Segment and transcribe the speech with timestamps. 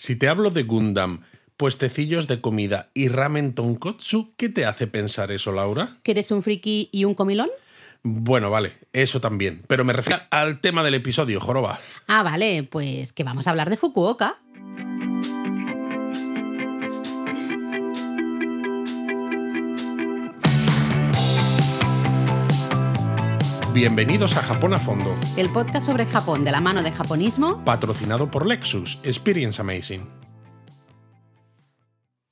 [0.00, 1.20] Si te hablo de Gundam,
[1.58, 5.98] puestecillos de comida y ramen tonkotsu, ¿qué te hace pensar eso, Laura?
[6.02, 7.50] ¿Que eres un friki y un comilón?
[8.02, 9.62] Bueno, vale, eso también.
[9.66, 11.78] Pero me refiero al tema del episodio, Joroba.
[12.06, 14.38] Ah, vale, pues que vamos a hablar de Fukuoka.
[23.72, 27.64] Bienvenidos a Japón a Fondo, El podcast sobre Japón de la mano de japonismo.
[27.64, 30.08] patrocinado por Lexus, Experience Amazing.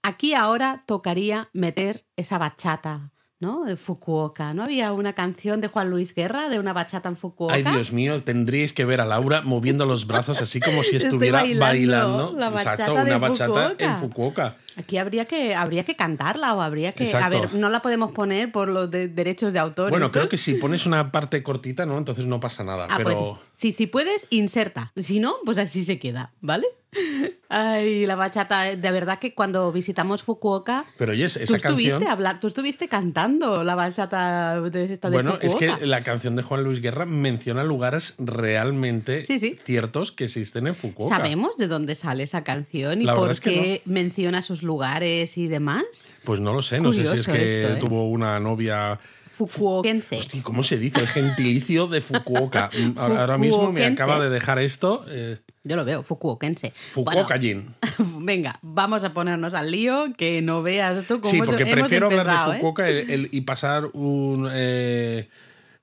[0.02, 3.64] Aquí ahora tocaría meter esa bachata, ¿no?
[3.64, 4.52] De Fukuoka.
[4.54, 7.54] ¿No había una canción de Juan Luis Guerra de una bachata en Fukuoka?
[7.54, 11.08] Ay, Dios mío, tendríais que ver a Laura moviendo los brazos así como si Estoy
[11.10, 12.32] estuviera bailando bailando.
[12.40, 13.84] la bachata Exacto, de una bachata Fukuoka.
[13.84, 14.56] en Fukuoka.
[14.78, 17.04] Aquí habría que, habría que cantarla o habría que...
[17.04, 17.36] Exacto.
[17.36, 19.90] A ver, no la podemos poner por los de- derechos de autor.
[19.90, 20.12] Bueno, ¿no?
[20.12, 21.98] creo que si pones una parte cortita, ¿no?
[21.98, 22.86] Entonces no pasa nada.
[22.88, 23.10] Ah, pero.
[23.10, 23.20] pues
[23.56, 24.92] sí, si puedes, inserta.
[24.96, 26.66] Si no, pues así se queda, ¿vale?
[27.50, 32.10] Ay, la bachata, de verdad que cuando visitamos Fukuoka, Pero oye, tú esa estuviste, canción.
[32.10, 36.42] habla- tú estuviste cantando la bachata de esta de Bueno, es que la canción de
[36.42, 39.58] Juan Luis Guerra menciona lugares realmente Sí, sí.
[39.62, 41.14] ciertos que existen en Fukuoka.
[41.14, 45.36] ¿Sabemos de dónde sale esa canción y La por es que qué menciona esos lugares
[45.36, 45.82] y demás?
[46.24, 47.76] Pues no lo sé, no sé si es que esto, ¿eh?
[47.80, 49.00] tuvo una novia.
[49.30, 50.16] Fukuokense.
[50.18, 51.00] Hostia, ¿cómo se dice?
[51.00, 52.70] El gentilicio de Fukuoka.
[52.96, 55.04] Ahora mismo me acaba de dejar esto.
[55.08, 56.72] eh, Yo lo veo, Fukuokense.
[56.92, 57.74] Fukuoka Jin.
[57.98, 61.72] Bueno, venga, vamos a ponernos al lío, que no veas tú cómo Sí, porque hemos
[61.74, 62.54] prefiero hablar de ¿eh?
[62.56, 64.48] Fukuoka el- el- y pasar un.
[64.52, 65.28] eh,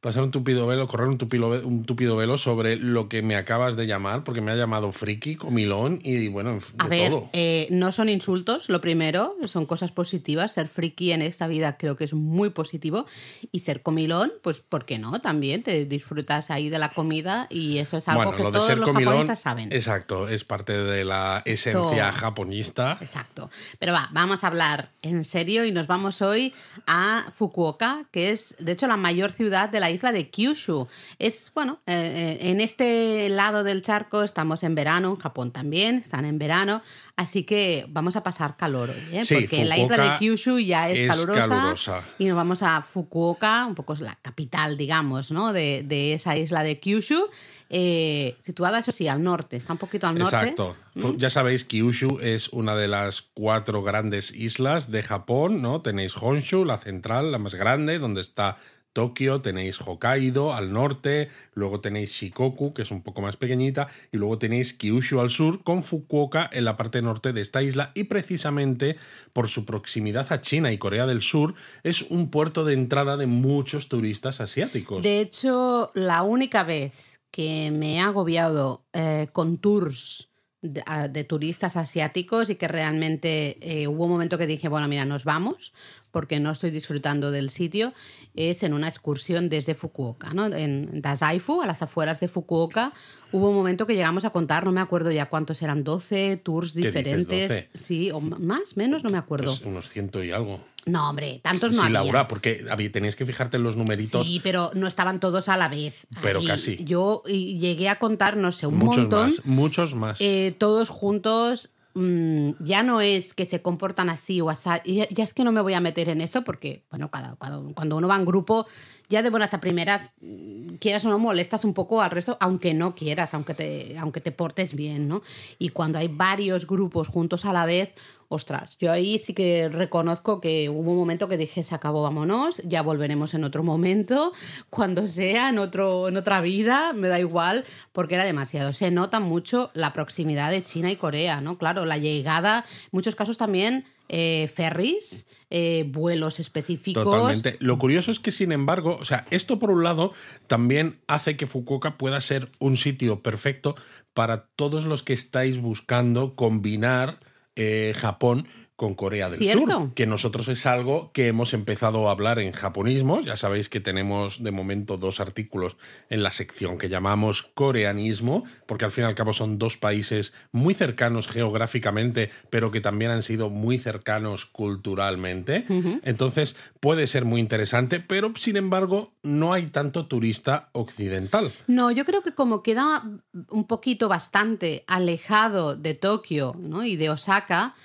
[0.05, 3.75] pasar un tupido velo, correr un tupido, un tupido velo sobre lo que me acabas
[3.75, 7.29] de llamar, porque me ha llamado friki, comilón y bueno, de A ver, todo.
[7.33, 10.51] eh, no son insultos, lo primero, son cosas positivas.
[10.53, 13.07] Ser friki en esta vida creo que es muy positivo.
[13.51, 15.19] Y ser comilón, pues, ¿por qué no?
[15.21, 18.77] También te disfrutas ahí de la comida y eso es algo bueno, que lo todos
[18.77, 19.13] los comilón.
[19.13, 19.73] japonistas saben.
[19.73, 22.97] Exacto, es parte de la esencia Esto- japonista.
[23.01, 23.49] Exacto.
[23.79, 26.53] Pero va, vamos a hablar en serio y nos vamos hoy
[26.85, 30.87] a Fukuoka, que es de hecho la mayor ciudad de la isla de Kyushu.
[31.17, 35.95] Es, bueno, eh, eh, en este lado del charco estamos en verano, en Japón también
[35.95, 36.81] están en verano,
[37.15, 39.23] así que vamos a pasar calor hoy, ¿eh?
[39.25, 42.03] Sí, porque la isla de Kyushu ya es, es calurosa, calurosa.
[42.19, 45.51] y nos vamos a Fukuoka, un poco es la capital, digamos, ¿no?
[45.53, 47.29] de, de esa isla de Kyushu,
[47.69, 50.35] eh, situada, eso sí, al norte, está un poquito al norte.
[50.35, 50.75] Exacto.
[50.95, 55.81] Fu- Ya sabéis, Kyushu es una de las cuatro grandes islas de Japón, ¿no?
[55.81, 58.57] Tenéis Honshu, la central, la más grande, donde está
[58.95, 64.17] Tokio, tenéis Hokkaido al norte, luego tenéis Shikoku, que es un poco más pequeñita, y
[64.17, 68.05] luego tenéis Kyushu al sur, con Fukuoka en la parte norte de esta isla, y
[68.05, 68.95] precisamente
[69.33, 73.27] por su proximidad a China y Corea del Sur, es un puerto de entrada de
[73.27, 75.03] muchos turistas asiáticos.
[75.03, 80.31] De hecho, la única vez que me he agobiado eh, con tours
[80.61, 85.23] de, turistas asiáticos y que realmente eh, hubo un momento que dije, bueno, mira, nos
[85.23, 85.73] vamos
[86.15, 87.91] porque no estoy disfrutando del sitio,
[88.37, 90.45] es en una excursión desde Fukuoka, ¿no?
[90.45, 92.93] En Dazaifu, a las afueras de Fukuoka,
[93.33, 96.73] hubo un momento que llegamos a contar, no me acuerdo ya cuántos eran, 12 tours
[96.73, 97.49] dices, diferentes.
[97.49, 97.69] 12?
[97.73, 99.47] Sí, o más, menos, no me acuerdo.
[99.47, 100.61] Pues unos ciento y algo.
[100.85, 101.99] no, hombre, tantos no sí, había.
[101.99, 104.25] Laura, porque teníais que fijarte en los numeritos.
[104.25, 106.07] Sí, pero no estaban todos a la vez.
[106.21, 106.85] Pero Ahí casi.
[106.85, 109.31] Yo llegué a contar, no sé, un muchos montón.
[109.31, 110.21] más, muchos más.
[110.21, 111.71] eh, todos juntos.
[111.95, 114.69] Mm, ya no es que se comportan así o así.
[114.85, 117.73] Ya, ya es que no me voy a meter en eso porque, bueno, cada, cuando,
[117.73, 118.67] cuando uno va en grupo,
[119.09, 122.73] ya de buenas a primeras, mm, quieras o no, molestas un poco al resto, aunque
[122.73, 125.21] no quieras, aunque te, aunque te portes bien, ¿no?
[125.59, 127.93] Y cuando hay varios grupos juntos a la vez,
[128.27, 132.61] ostras, yo ahí sí que reconozco que hubo un momento que dije, se acabó, vámonos,
[132.63, 134.33] ya volveremos en otro momento,
[134.69, 138.73] cuando sea, en, otro, en otra vida, me da igual, porque era demasiado.
[138.73, 141.57] Se nota mucho la proximidad de China y Corea, ¿no?
[141.57, 147.03] Claro, la llegada, en muchos casos también eh, ferries, eh, vuelos específicos.
[147.03, 147.57] Totalmente.
[147.59, 150.13] Lo curioso es que, sin embargo, o sea, esto por un lado
[150.47, 153.75] también hace que Fukuoka pueda ser un sitio perfecto
[154.13, 157.19] para todos los que estáis buscando combinar
[157.55, 159.65] eh, Japón con Corea del Cierto.
[159.65, 163.21] Sur, que nosotros es algo que hemos empezado a hablar en japonismo.
[163.21, 165.77] Ya sabéis que tenemos de momento dos artículos
[166.09, 170.33] en la sección que llamamos coreanismo, porque al fin y al cabo son dos países
[170.51, 175.65] muy cercanos geográficamente, pero que también han sido muy cercanos culturalmente.
[176.03, 181.51] Entonces puede ser muy interesante, pero sin embargo no hay tanto turista occidental.
[181.67, 183.03] No, yo creo que como queda
[183.49, 186.83] un poquito bastante alejado de Tokio ¿no?
[186.83, 187.75] y de Osaka,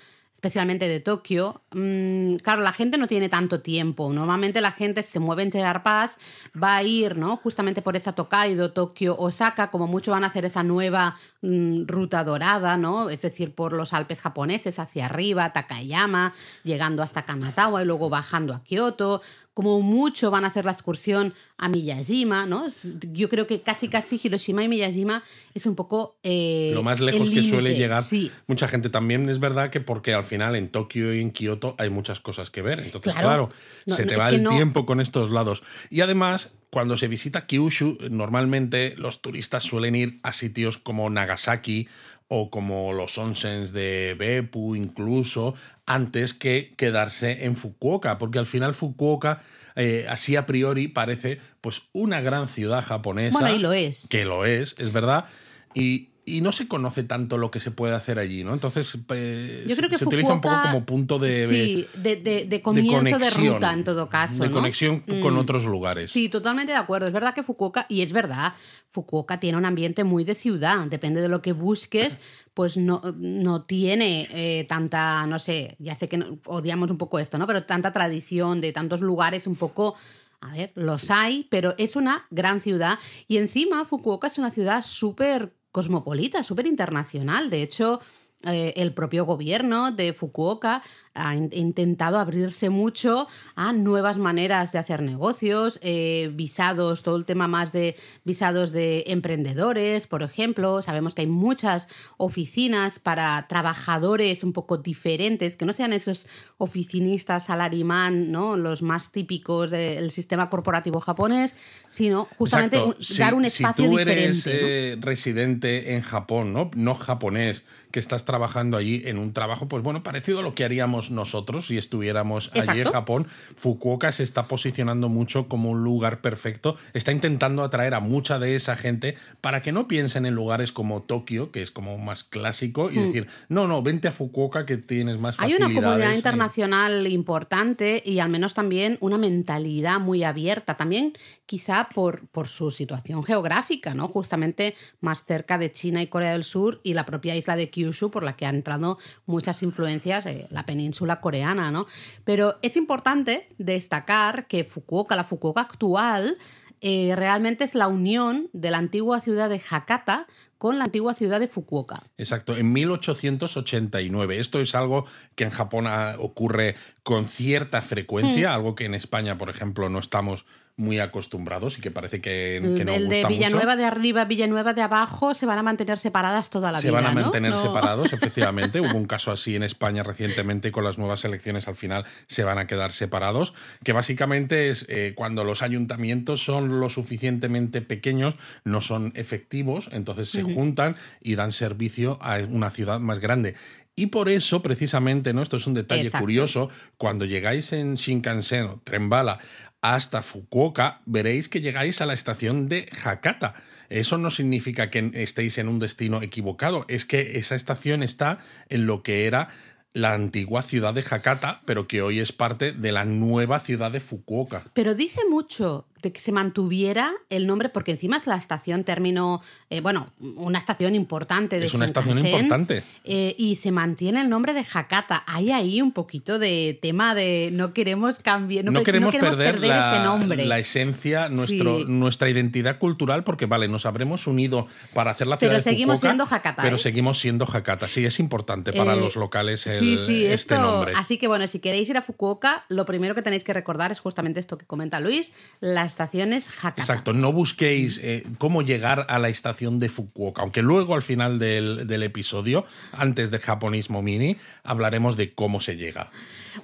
[0.41, 4.11] especialmente de Tokio, mm, claro, la gente no tiene tanto tiempo.
[4.11, 6.17] Normalmente la gente se mueve en JR Pass,
[6.61, 7.37] va a ir, ¿no?
[7.37, 12.77] Justamente por esa Tokaido, Tokio, Osaka, como mucho van a hacer esa nueva ruta dorada,
[12.77, 13.09] ¿no?
[13.09, 16.33] Es decir, por los Alpes japoneses hacia arriba, Takayama,
[16.63, 19.21] llegando hasta Kanazawa y luego bajando a Kioto
[19.53, 22.65] como mucho van a hacer la excursión a Miyajima, ¿no?
[23.11, 25.23] Yo creo que casi casi Hiroshima y Miyajima
[25.53, 26.17] es un poco...
[26.23, 28.03] Eh, Lo más lejos que suele llegar
[28.47, 28.89] mucha gente.
[28.89, 32.49] También es verdad que porque al final en Tokio y en Kioto hay muchas cosas
[32.49, 32.79] que ver.
[32.79, 33.49] Entonces, claro,
[33.87, 35.63] se te va el tiempo con estos lados.
[35.89, 41.89] Y además, cuando se visita Kyushu, normalmente los turistas suelen ir a sitios como Nagasaki
[42.29, 45.53] o como los onsens de Beppu incluso,
[45.85, 49.41] antes que quedarse en Fukuoka, porque al final Fukuoka,
[49.75, 53.37] eh, así a priori, parece pues una gran ciudad japonesa.
[53.37, 54.07] Bueno, y lo es.
[54.07, 55.25] Que lo es, es verdad.
[55.73, 58.53] Y, y no se conoce tanto lo que se puede hacer allí, ¿no?
[58.53, 59.65] Entonces pues,
[59.97, 63.83] se utiliza un poco como punto de, sí, de, de, de comienzo de, ruta en
[63.83, 64.43] todo caso.
[64.43, 65.37] De conexión con mm.
[65.37, 66.11] otros lugares.
[66.11, 67.07] Sí, totalmente de acuerdo.
[67.07, 68.53] Es verdad que Fukuoka, y es verdad,
[68.89, 70.85] Fukuoka tiene un ambiente muy de ciudad.
[70.85, 72.19] Depende de lo que busques,
[72.53, 77.39] pues no, no tiene eh, tanta, no sé, ya sé que odiamos un poco esto,
[77.39, 77.47] ¿no?
[77.47, 79.95] Pero tanta tradición de tantos lugares un poco
[80.43, 82.97] a ver, los hay, pero es una gran ciudad
[83.27, 87.49] y encima Fukuoka es una ciudad súper cosmopolita, súper internacional.
[87.49, 88.01] De hecho,
[88.43, 90.81] eh, el propio gobierno de Fukuoka
[91.13, 97.49] ha intentado abrirse mucho a nuevas maneras de hacer negocios, eh, visados, todo el tema
[97.49, 100.81] más de visados de emprendedores, por ejemplo.
[100.81, 106.27] Sabemos que hay muchas oficinas para trabajadores un poco diferentes, que no sean esos
[106.57, 108.55] oficinistas salarimán, ¿no?
[108.55, 111.53] los más típicos del sistema corporativo japonés,
[111.89, 112.81] sino justamente
[113.17, 116.71] dar un espacio si tú eres, eh, residente en Japón, ¿no?
[116.73, 120.63] no japonés, que estás trabajando allí en un trabajo, pues bueno, parecido a lo que
[120.63, 123.27] haríamos nosotros si estuviéramos allí en Japón.
[123.55, 128.55] Fukuoka se está posicionando mucho como un lugar perfecto, está intentando atraer a mucha de
[128.55, 132.89] esa gente para que no piensen en lugares como Tokio, que es como más clásico,
[132.89, 133.05] y mm.
[133.07, 135.67] decir, no, no, vente a Fukuoka que tienes más facilidades.
[135.67, 141.13] Hay una comunidad internacional importante y al menos también una mentalidad muy abierta, también
[141.45, 144.07] quizá por, por su situación geográfica, ¿no?
[144.07, 147.80] Justamente más cerca de China y Corea del Sur y la propia isla de Kyushu
[148.11, 151.87] por la que han entrado muchas influencias de la península coreana, ¿no?
[152.23, 156.37] Pero es importante destacar que Fukuoka, la Fukuoka actual,
[156.81, 161.39] eh, realmente es la unión de la antigua ciudad de Hakata con la antigua ciudad
[161.39, 162.03] de Fukuoka.
[162.17, 164.39] Exacto, en 1889.
[164.39, 165.05] Esto es algo
[165.35, 168.53] que en Japón ah, ocurre con cierta frecuencia, mm.
[168.53, 170.45] algo que en España, por ejemplo, no estamos
[170.81, 174.81] muy acostumbrados y que parece que, que no El de Villanueva de arriba, Villanueva de
[174.81, 176.81] abajo se van a mantener separadas toda la vida.
[176.81, 178.81] Se van a mantener separados, efectivamente.
[178.81, 182.57] Hubo un caso así en España recientemente con las nuevas elecciones al final se van
[182.57, 188.81] a quedar separados, que básicamente es eh, cuando los ayuntamientos son lo suficientemente pequeños, no
[188.81, 193.55] son efectivos, entonces se juntan y dan servicio a una ciudad más grande.
[193.95, 195.41] Y por eso, precisamente, ¿no?
[195.41, 196.69] Esto es un detalle curioso.
[196.97, 199.39] Cuando llegáis en Shinkansen o tren bala
[199.81, 203.55] hasta Fukuoka, veréis que llegáis a la estación de Hakata.
[203.89, 208.39] Eso no significa que estéis en un destino equivocado, es que esa estación está
[208.69, 209.49] en lo que era
[209.93, 213.99] la antigua ciudad de Hakata, pero que hoy es parte de la nueva ciudad de
[213.99, 214.71] Fukuoka.
[214.73, 219.41] Pero dice mucho de que se mantuviera el nombre, porque encima es la estación término,
[219.69, 222.83] eh, bueno, una estación importante de Es una estación importante.
[223.03, 225.23] Eh, y se mantiene el nombre de Hakata.
[225.27, 230.03] Hay ahí un poquito de tema de no queremos cambiar, no, queremos, perder, la, este
[230.03, 230.45] nombre.
[230.45, 235.51] La esencia, nuestro, nuestra identidad cultural, porque vale, nos habremos unido para hacer la ciudad
[235.51, 236.61] pero seguimos siendo Hakata.
[236.61, 236.79] Pero ¿eh?
[236.79, 237.87] seguimos siendo Hakata.
[237.87, 239.99] Sí, es importante para los locales el,
[240.31, 240.93] este nombre.
[240.95, 243.99] Así que bueno, si queréis ir a Fukuoka, lo primero que tenéis que recordar es
[243.99, 246.81] justamente esto que comenta Luis, las estaciones Hakata.
[246.81, 251.37] Exacto, no busquéis eh, cómo llegar a la estación de Fukuoka, aunque luego al final
[251.37, 256.11] del, del episodio, antes de Japonismo Mini, hablaremos de cómo se llega.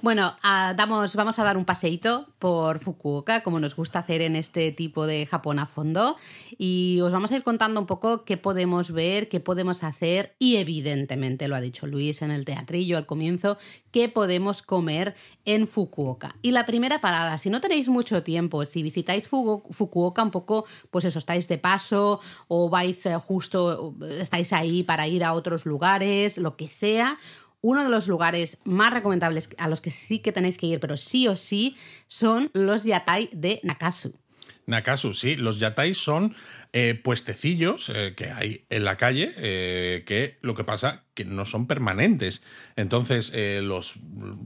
[0.02, 4.70] Bueno, damos, vamos a dar un paseíto por Fukuoka, como nos gusta hacer en este
[4.70, 6.16] tipo de Japón a fondo,
[6.58, 10.56] y os vamos a ir contando un poco qué podemos ver, qué podemos hacer, y
[10.56, 13.58] evidentemente, lo ha dicho Luis en el teatrillo al comienzo,
[13.90, 15.14] qué podemos comer
[15.46, 16.36] en Fukuoka.
[16.42, 21.04] Y la primera parada, si no tenéis mucho tiempo, si visitáis Fukuoka un poco, pues
[21.04, 26.38] eso, estáis de paso o vais eh, justo, estáis ahí para ir a otros lugares,
[26.38, 27.18] lo que sea,
[27.60, 30.96] uno de los lugares más recomendables a los que sí que tenéis que ir, pero
[30.96, 34.14] sí o sí, son los yatai de Nakasu.
[34.66, 35.34] Nakasu, sí.
[35.34, 36.36] Los yatai son
[36.80, 41.44] eh, puestecillos eh, que hay en la calle, eh, que lo que pasa que no
[41.44, 42.44] son permanentes.
[42.76, 43.96] Entonces, los,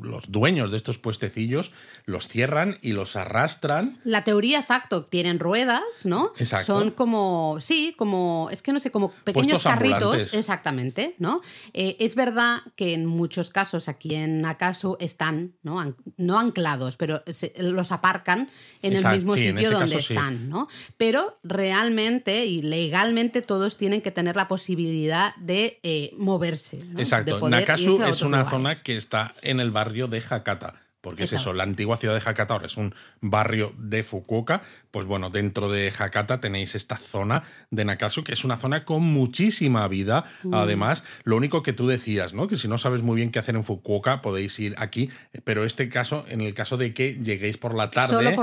[0.01, 1.71] los, dueños de estos puestecillos
[2.07, 3.99] los cierran y los arrastran.
[4.05, 6.33] La teoría, exacto, tienen ruedas, ¿no?
[6.39, 6.65] Exacto.
[6.65, 10.33] Son como, sí, como, es que no sé, como pequeños carritos.
[10.33, 11.43] Exactamente, ¿no?
[11.75, 15.95] es verdad que en muchos casos aquí en Acaso están, ¿no?
[16.17, 17.23] no anclados, pero
[17.59, 18.49] los aparcan
[18.81, 20.69] en el mismo sitio donde están, ¿no?
[20.97, 26.79] Pero realmente y legalmente todos tienen que tener la posibilidad de eh, moverse.
[26.97, 27.49] Exacto.
[27.49, 30.82] Nakasu es una zona que está en el barrio de Hakata.
[31.03, 34.63] Porque es eso, la antigua ciudad de Hakata ahora es un barrio de Fukuoka.
[34.93, 37.43] Pues bueno, dentro de Hakata tenéis esta zona
[37.73, 40.25] de Nakasu, que es una zona con muchísima vida.
[40.45, 40.55] Mm.
[40.55, 42.47] Además, lo único que tú decías, ¿no?
[42.47, 45.11] Que si no sabes muy bien qué hacer en Fukuoka, podéis ir aquí.
[45.43, 48.37] Pero este caso, en el caso de que lleguéis por la tarde,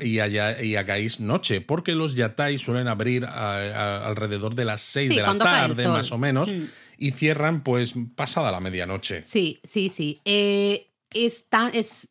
[0.00, 5.36] Y, y, hagáis noche, porque los yatai suelen abrir alrededor de las 6 de la
[5.36, 6.50] tarde, más o menos.
[6.50, 6.62] Mm.
[6.96, 9.22] Y cierran pues pasada la medianoche.
[9.24, 10.20] Sí, sí, sí.
[10.26, 11.46] Eh, es,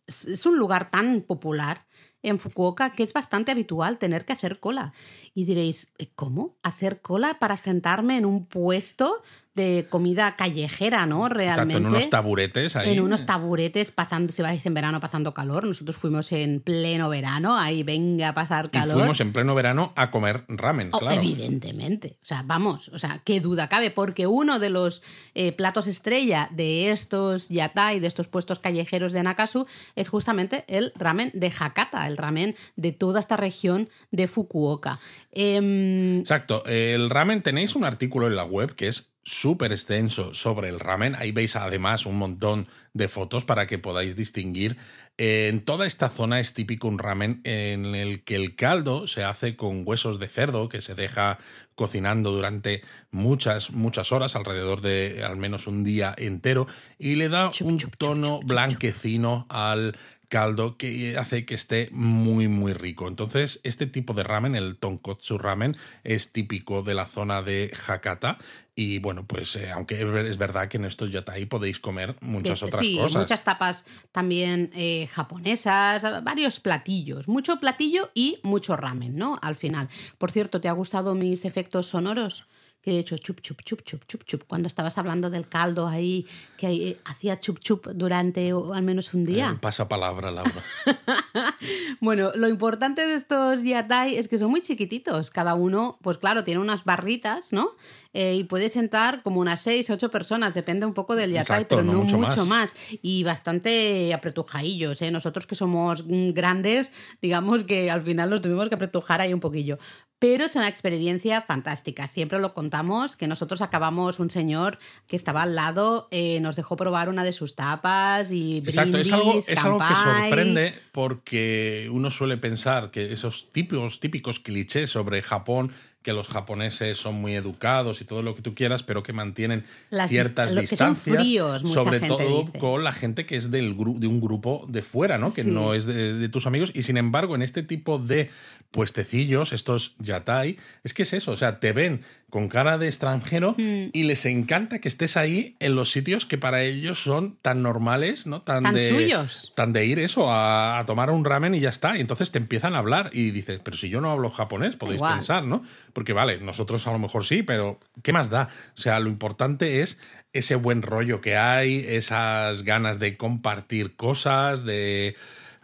[0.07, 1.85] es, un lugar tan popular
[2.21, 4.93] en Fukuoka que es bastante habitual tener que hacer cola.
[5.33, 6.57] Y diréis, ¿cómo?
[6.63, 9.23] ¿Hacer cola para sentarme en un puesto
[9.59, 11.27] de comida callejera, ¿no?
[11.27, 11.73] Realmente.
[11.73, 12.93] Exacto, en unos taburetes ahí.
[12.93, 15.65] En unos taburetes, pasando, si vais en verano pasando calor.
[15.65, 18.95] Nosotros fuimos en pleno verano, ahí venga a pasar calor.
[18.95, 21.17] Y fuimos en pleno verano a comer ramen, oh, claro.
[21.17, 22.17] Evidentemente.
[22.21, 25.03] O sea, vamos, o sea, qué duda cabe, porque uno de los
[25.35, 30.93] eh, platos estrella de estos yatai, de estos puestos callejeros de Nakasu, es justamente el
[30.95, 34.99] ramen de Hakata, el ramen de toda esta región de Fukuoka.
[35.31, 36.65] Em, Exacto.
[36.65, 41.15] El ramen, tenéis un artículo en la web que es súper extenso sobre el ramen.
[41.15, 44.77] Ahí veis además un montón de fotos para que podáis distinguir.
[45.17, 49.55] En toda esta zona es típico un ramen en el que el caldo se hace
[49.55, 51.37] con huesos de cerdo que se deja
[51.75, 56.67] cocinando durante muchas, muchas horas, alrededor de al menos un día entero,
[56.97, 59.97] y le da un tono blanquecino al
[60.29, 63.07] caldo que hace que esté muy muy rico.
[63.07, 68.37] Entonces, este tipo de ramen, el tonkotsu ramen, es típico de la zona de Hakata
[68.75, 69.95] y bueno, pues eh, aunque
[70.29, 73.21] es verdad que en estos yatai podéis comer muchas otras sí, cosas.
[73.23, 79.37] muchas tapas también eh, japonesas, varios platillos, mucho platillo y mucho ramen, ¿no?
[79.41, 79.89] Al final.
[80.17, 82.47] Por cierto, ¿te ha gustado mis efectos sonoros?
[82.81, 84.43] Que he hecho chup, chup, chup, chup, chup, chup.
[84.47, 86.25] Cuando estabas hablando del caldo ahí,
[86.57, 89.51] que eh, hacía chup, chup durante al menos un día.
[89.55, 90.63] Eh, pasa palabra, Laura.
[91.99, 95.29] bueno, lo importante de estos yatai es que son muy chiquititos.
[95.29, 97.71] Cada uno, pues claro, tiene unas barritas, ¿no?
[98.13, 101.83] Eh, y puede sentar como unas seis, ocho personas, depende un poco del yatai, pero
[101.83, 102.75] no, mucho, más.
[103.01, 105.11] Y bastante apretujadillos, ¿eh?
[105.11, 109.77] Nosotros que somos grandes, digamos que al final los tuvimos que apretujar ahí un poquillo.
[110.19, 112.09] Pero es una experiencia fantástica.
[112.09, 116.75] Siempre lo contamos, que nosotros acabamos, un señor que estaba al lado, eh, nos dejó
[116.75, 122.11] probar una de sus tapas y Exacto, es algo, es algo que sorprende porque uno
[122.11, 127.99] suele pensar que esos típicos, típicos clichés sobre Japón que los japoneses son muy educados
[128.01, 129.65] y todo lo que tú quieras, pero que mantienen
[130.07, 131.23] ciertas distancias,
[131.61, 135.33] sobre todo con la gente que es del de un grupo de fuera, ¿no?
[135.33, 136.71] Que no es de, tus amigos.
[136.73, 138.29] Y sin embargo, en este tipo de
[138.71, 143.55] puestecillos, estos yatai, es que es eso, o sea, te ven con cara de extranjero
[143.57, 143.89] mm.
[143.93, 148.27] y les encanta que estés ahí en los sitios que para ellos son tan normales,
[148.27, 148.41] ¿no?
[148.41, 149.53] Tan, tan de, suyos.
[149.55, 151.97] Tan de ir eso, a, tomar un ramen y ya está.
[151.97, 155.01] Y entonces te empiezan a hablar y dices, pero si yo no hablo japonés, podéis
[155.01, 155.61] pensar, ¿no?
[155.93, 158.49] Porque vale, nosotros a lo mejor sí, pero ¿qué más da?
[158.75, 159.99] O sea, lo importante es
[160.33, 165.15] ese buen rollo que hay, esas ganas de compartir cosas, de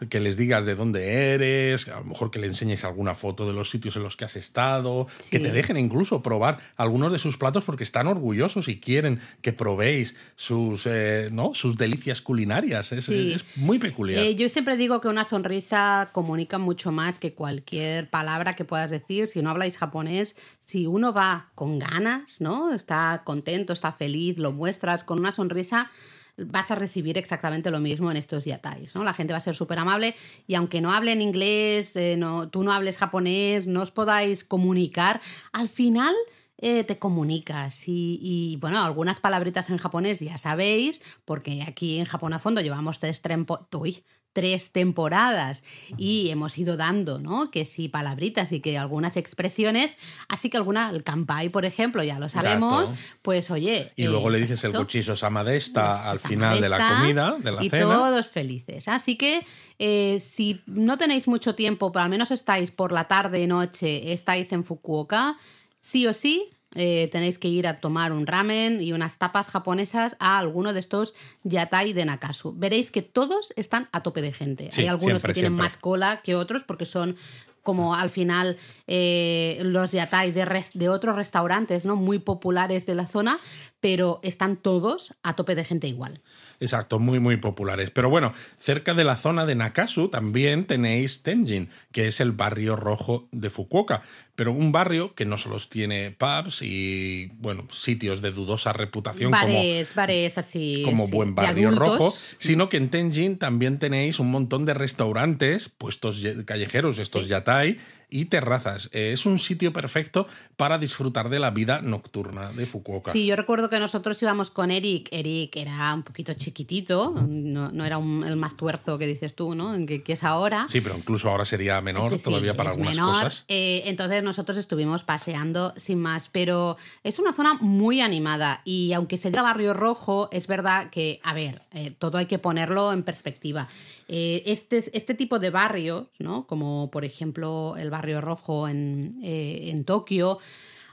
[0.08, 3.52] que les digas de dónde eres, a lo mejor que le enseñes alguna foto de
[3.52, 7.38] los sitios en los que has estado, que te dejen incluso probar algunos de sus
[7.38, 11.54] platos porque están orgullosos y quieren que probéis sus, eh, ¿no?
[11.54, 12.92] sus delicias culinarias.
[12.92, 13.08] Es,
[13.56, 14.24] muy peculiar.
[14.24, 18.90] Eh, yo siempre digo que una sonrisa comunica mucho más que cualquier palabra que puedas
[18.90, 19.26] decir.
[19.26, 22.74] Si no habláis japonés, si uno va con ganas, ¿no?
[22.74, 25.90] Está contento, está feliz, lo muestras con una sonrisa
[26.38, 28.94] vas a recibir exactamente lo mismo en estos yatais.
[28.94, 29.04] ¿no?
[29.04, 30.14] La gente va a ser súper amable
[30.46, 35.20] y aunque no hablen inglés, eh, no, tú no hables japonés, no os podáis comunicar,
[35.52, 36.14] al final
[36.58, 37.84] eh, te comunicas.
[37.86, 42.98] Y, bueno, algunas palabritas en japonés ya sabéis, porque aquí en Japón a fondo llevamos
[42.98, 44.04] tres, trempo, uy,
[44.36, 45.64] tres temporadas
[45.96, 47.50] y hemos ido dando, ¿no?
[47.50, 49.96] Que sí, palabritas y que algunas expresiones,
[50.28, 53.02] así que alguna, el kampai, por ejemplo, ya lo sabemos, Exacto.
[53.22, 53.94] pues oye.
[53.96, 57.64] Y luego eh, le dices el cuchillo samadesta al final de la comida, de la
[57.64, 57.84] y cena.
[57.84, 58.88] todos felices.
[58.88, 59.46] Así que
[59.78, 64.52] eh, si no tenéis mucho tiempo, pero al menos estáis por la tarde, noche, estáis
[64.52, 65.38] en Fukuoka,
[65.80, 66.50] sí o sí.
[66.76, 70.80] Eh, tenéis que ir a tomar un ramen y unas tapas japonesas a alguno de
[70.80, 71.14] estos
[71.44, 72.54] yatai de Nakasu.
[72.56, 74.68] Veréis que todos están a tope de gente.
[74.70, 75.64] Sí, Hay algunos siempre, que tienen siempre.
[75.64, 77.16] más cola que otros porque son
[77.62, 78.56] como al final
[78.86, 81.96] eh, los yatai de, res- de otros restaurantes ¿no?
[81.96, 83.40] muy populares de la zona,
[83.80, 86.20] pero están todos a tope de gente igual.
[86.60, 87.90] Exacto, muy, muy populares.
[87.90, 92.76] Pero bueno, cerca de la zona de Nakasu también tenéis Tenjin, que es el barrio
[92.76, 94.00] rojo de Fukuoka.
[94.36, 99.54] Pero un barrio que no solo tiene pubs y, bueno, sitios de dudosa reputación como
[99.54, 100.82] bares, bares así.
[100.84, 105.68] como sí, buen barrio rojo, sino que en Tenjin también tenéis un montón de restaurantes,
[105.70, 107.30] puestos callejeros, estos Sí.
[107.30, 107.78] yatai,
[108.08, 108.88] y terrazas.
[108.92, 113.10] Eh, es un sitio perfecto para disfrutar de la vida nocturna de Fukuoka.
[113.12, 115.08] Sí, yo recuerdo que nosotros íbamos con Eric.
[115.10, 119.56] Eric era un poquito chiquitito, no, no era un- el más tuerzo que dices tú,
[119.56, 119.74] ¿no?
[119.86, 120.66] Que, que es ahora.
[120.68, 123.12] Sí, pero incluso ahora sería menor Este sí, todavía para algunas menor.
[123.12, 123.44] cosas.
[123.48, 129.16] Eh, entonces nosotros estuvimos paseando sin más, pero es una zona muy animada y aunque
[129.16, 133.02] se diga barrio rojo, es verdad que, a ver, eh, todo hay que ponerlo en
[133.02, 133.68] perspectiva.
[134.08, 136.46] Eh, este, este tipo de barrios, ¿no?
[136.46, 140.38] como por ejemplo el barrio rojo en, eh, en Tokio,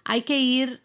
[0.06, 0.83] hay que ir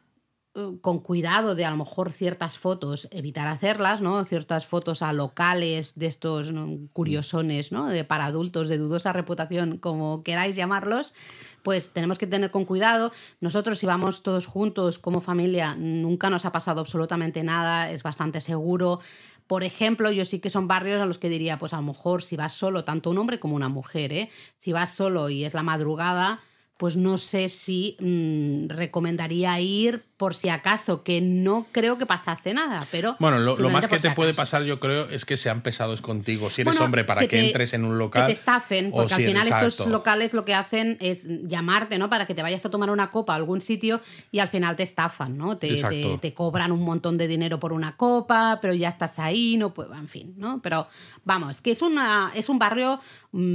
[0.80, 4.24] con cuidado de a lo mejor ciertas fotos, evitar hacerlas, ¿no?
[4.24, 6.52] Ciertas fotos a locales de estos
[6.92, 7.86] curiosones, ¿no?
[7.86, 11.14] De para adultos de dudosa reputación, como queráis llamarlos,
[11.62, 13.12] pues tenemos que tener con cuidado.
[13.40, 18.40] Nosotros si vamos todos juntos como familia, nunca nos ha pasado absolutamente nada, es bastante
[18.40, 19.00] seguro.
[19.46, 22.22] Por ejemplo, yo sí que son barrios a los que diría, pues a lo mejor
[22.22, 24.30] si vas solo, tanto un hombre como una mujer, ¿eh?
[24.58, 26.40] Si vas solo y es la madrugada,
[26.78, 32.52] pues no sé si mm, recomendaría ir por si acaso, que no creo que pasase
[32.52, 33.16] nada, pero...
[33.20, 36.50] Bueno, lo, lo más que te puede pasar, yo creo, es que sean pesados contigo.
[36.50, 38.22] Si eres Bueno, hombre, para que, te- entres en un local.
[38.26, 42.08] Que te estafen, porque al final estos locales lo que hacen es llamarte, ¿no?
[42.08, 44.00] Para que te vayas a tomar una copa a algún sitio
[44.32, 45.56] y al final te estafan, ¿no?
[45.56, 49.56] Te, te, te cobran un montón de dinero por una copa, pero ya estás ahí,
[49.56, 50.60] no pues, en fin, ¿no?
[50.62, 50.88] Pero
[51.24, 53.00] vamos, que es, una, es un barrio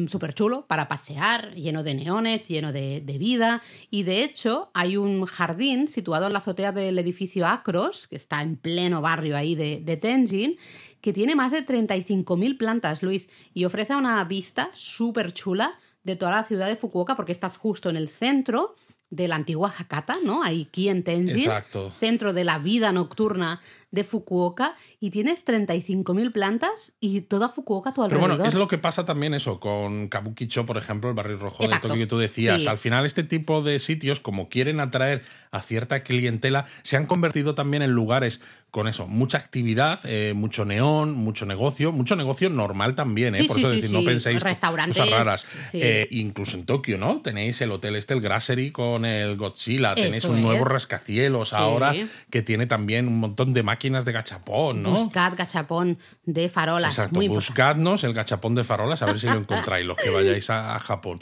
[0.08, 3.62] súper chulo para pasear, lleno de neones, lleno de, de vida.
[3.90, 8.42] Y de hecho, hay un jardín situado en la azotea del edificio Acros, que está
[8.42, 10.58] en pleno barrio ahí de, de Tenjin,
[11.02, 16.32] que tiene más de 35.000 plantas, Luis, y ofrece una vista súper chula de toda
[16.32, 18.76] la ciudad de Fukuoka, porque estás justo en el centro
[19.10, 20.44] de la antigua Hakata, ¿no?
[20.44, 21.92] Aquí en Tenjin, Exacto.
[21.92, 23.62] centro de la vida nocturna
[23.94, 28.30] de Fukuoka, y tienes 35.000 plantas y toda Fukuoka a tu Pero alrededor.
[28.38, 31.88] bueno, es lo que pasa también eso con Kabukicho, por ejemplo, el barrio rojo Exacto.
[31.88, 32.64] de Tokio que tú decías.
[32.64, 32.68] Sí.
[32.68, 37.54] Al final, este tipo de sitios, como quieren atraer a cierta clientela, se han convertido
[37.54, 42.96] también en lugares con eso, mucha actividad, eh, mucho neón, mucho negocio, mucho negocio normal
[42.96, 43.38] también, ¿eh?
[43.38, 45.56] Sí, por sí, eso sí, decir, no penséis Restaurantes, cosas raras.
[45.74, 47.22] Eh, incluso en Tokio, ¿no?
[47.22, 50.72] Tenéis el hotel este, el Grassery con el Godzilla, tenéis Eso un nuevo es.
[50.72, 51.94] rascacielos ahora
[52.32, 54.92] que tiene también un montón de máquinas de gachapón, ¿no?
[54.92, 56.98] Buscad gachapón de farolas.
[56.98, 60.50] Exacto, muy buscadnos el gachapón de farolas a ver si lo encontráis los que vayáis
[60.50, 61.22] a, a Japón.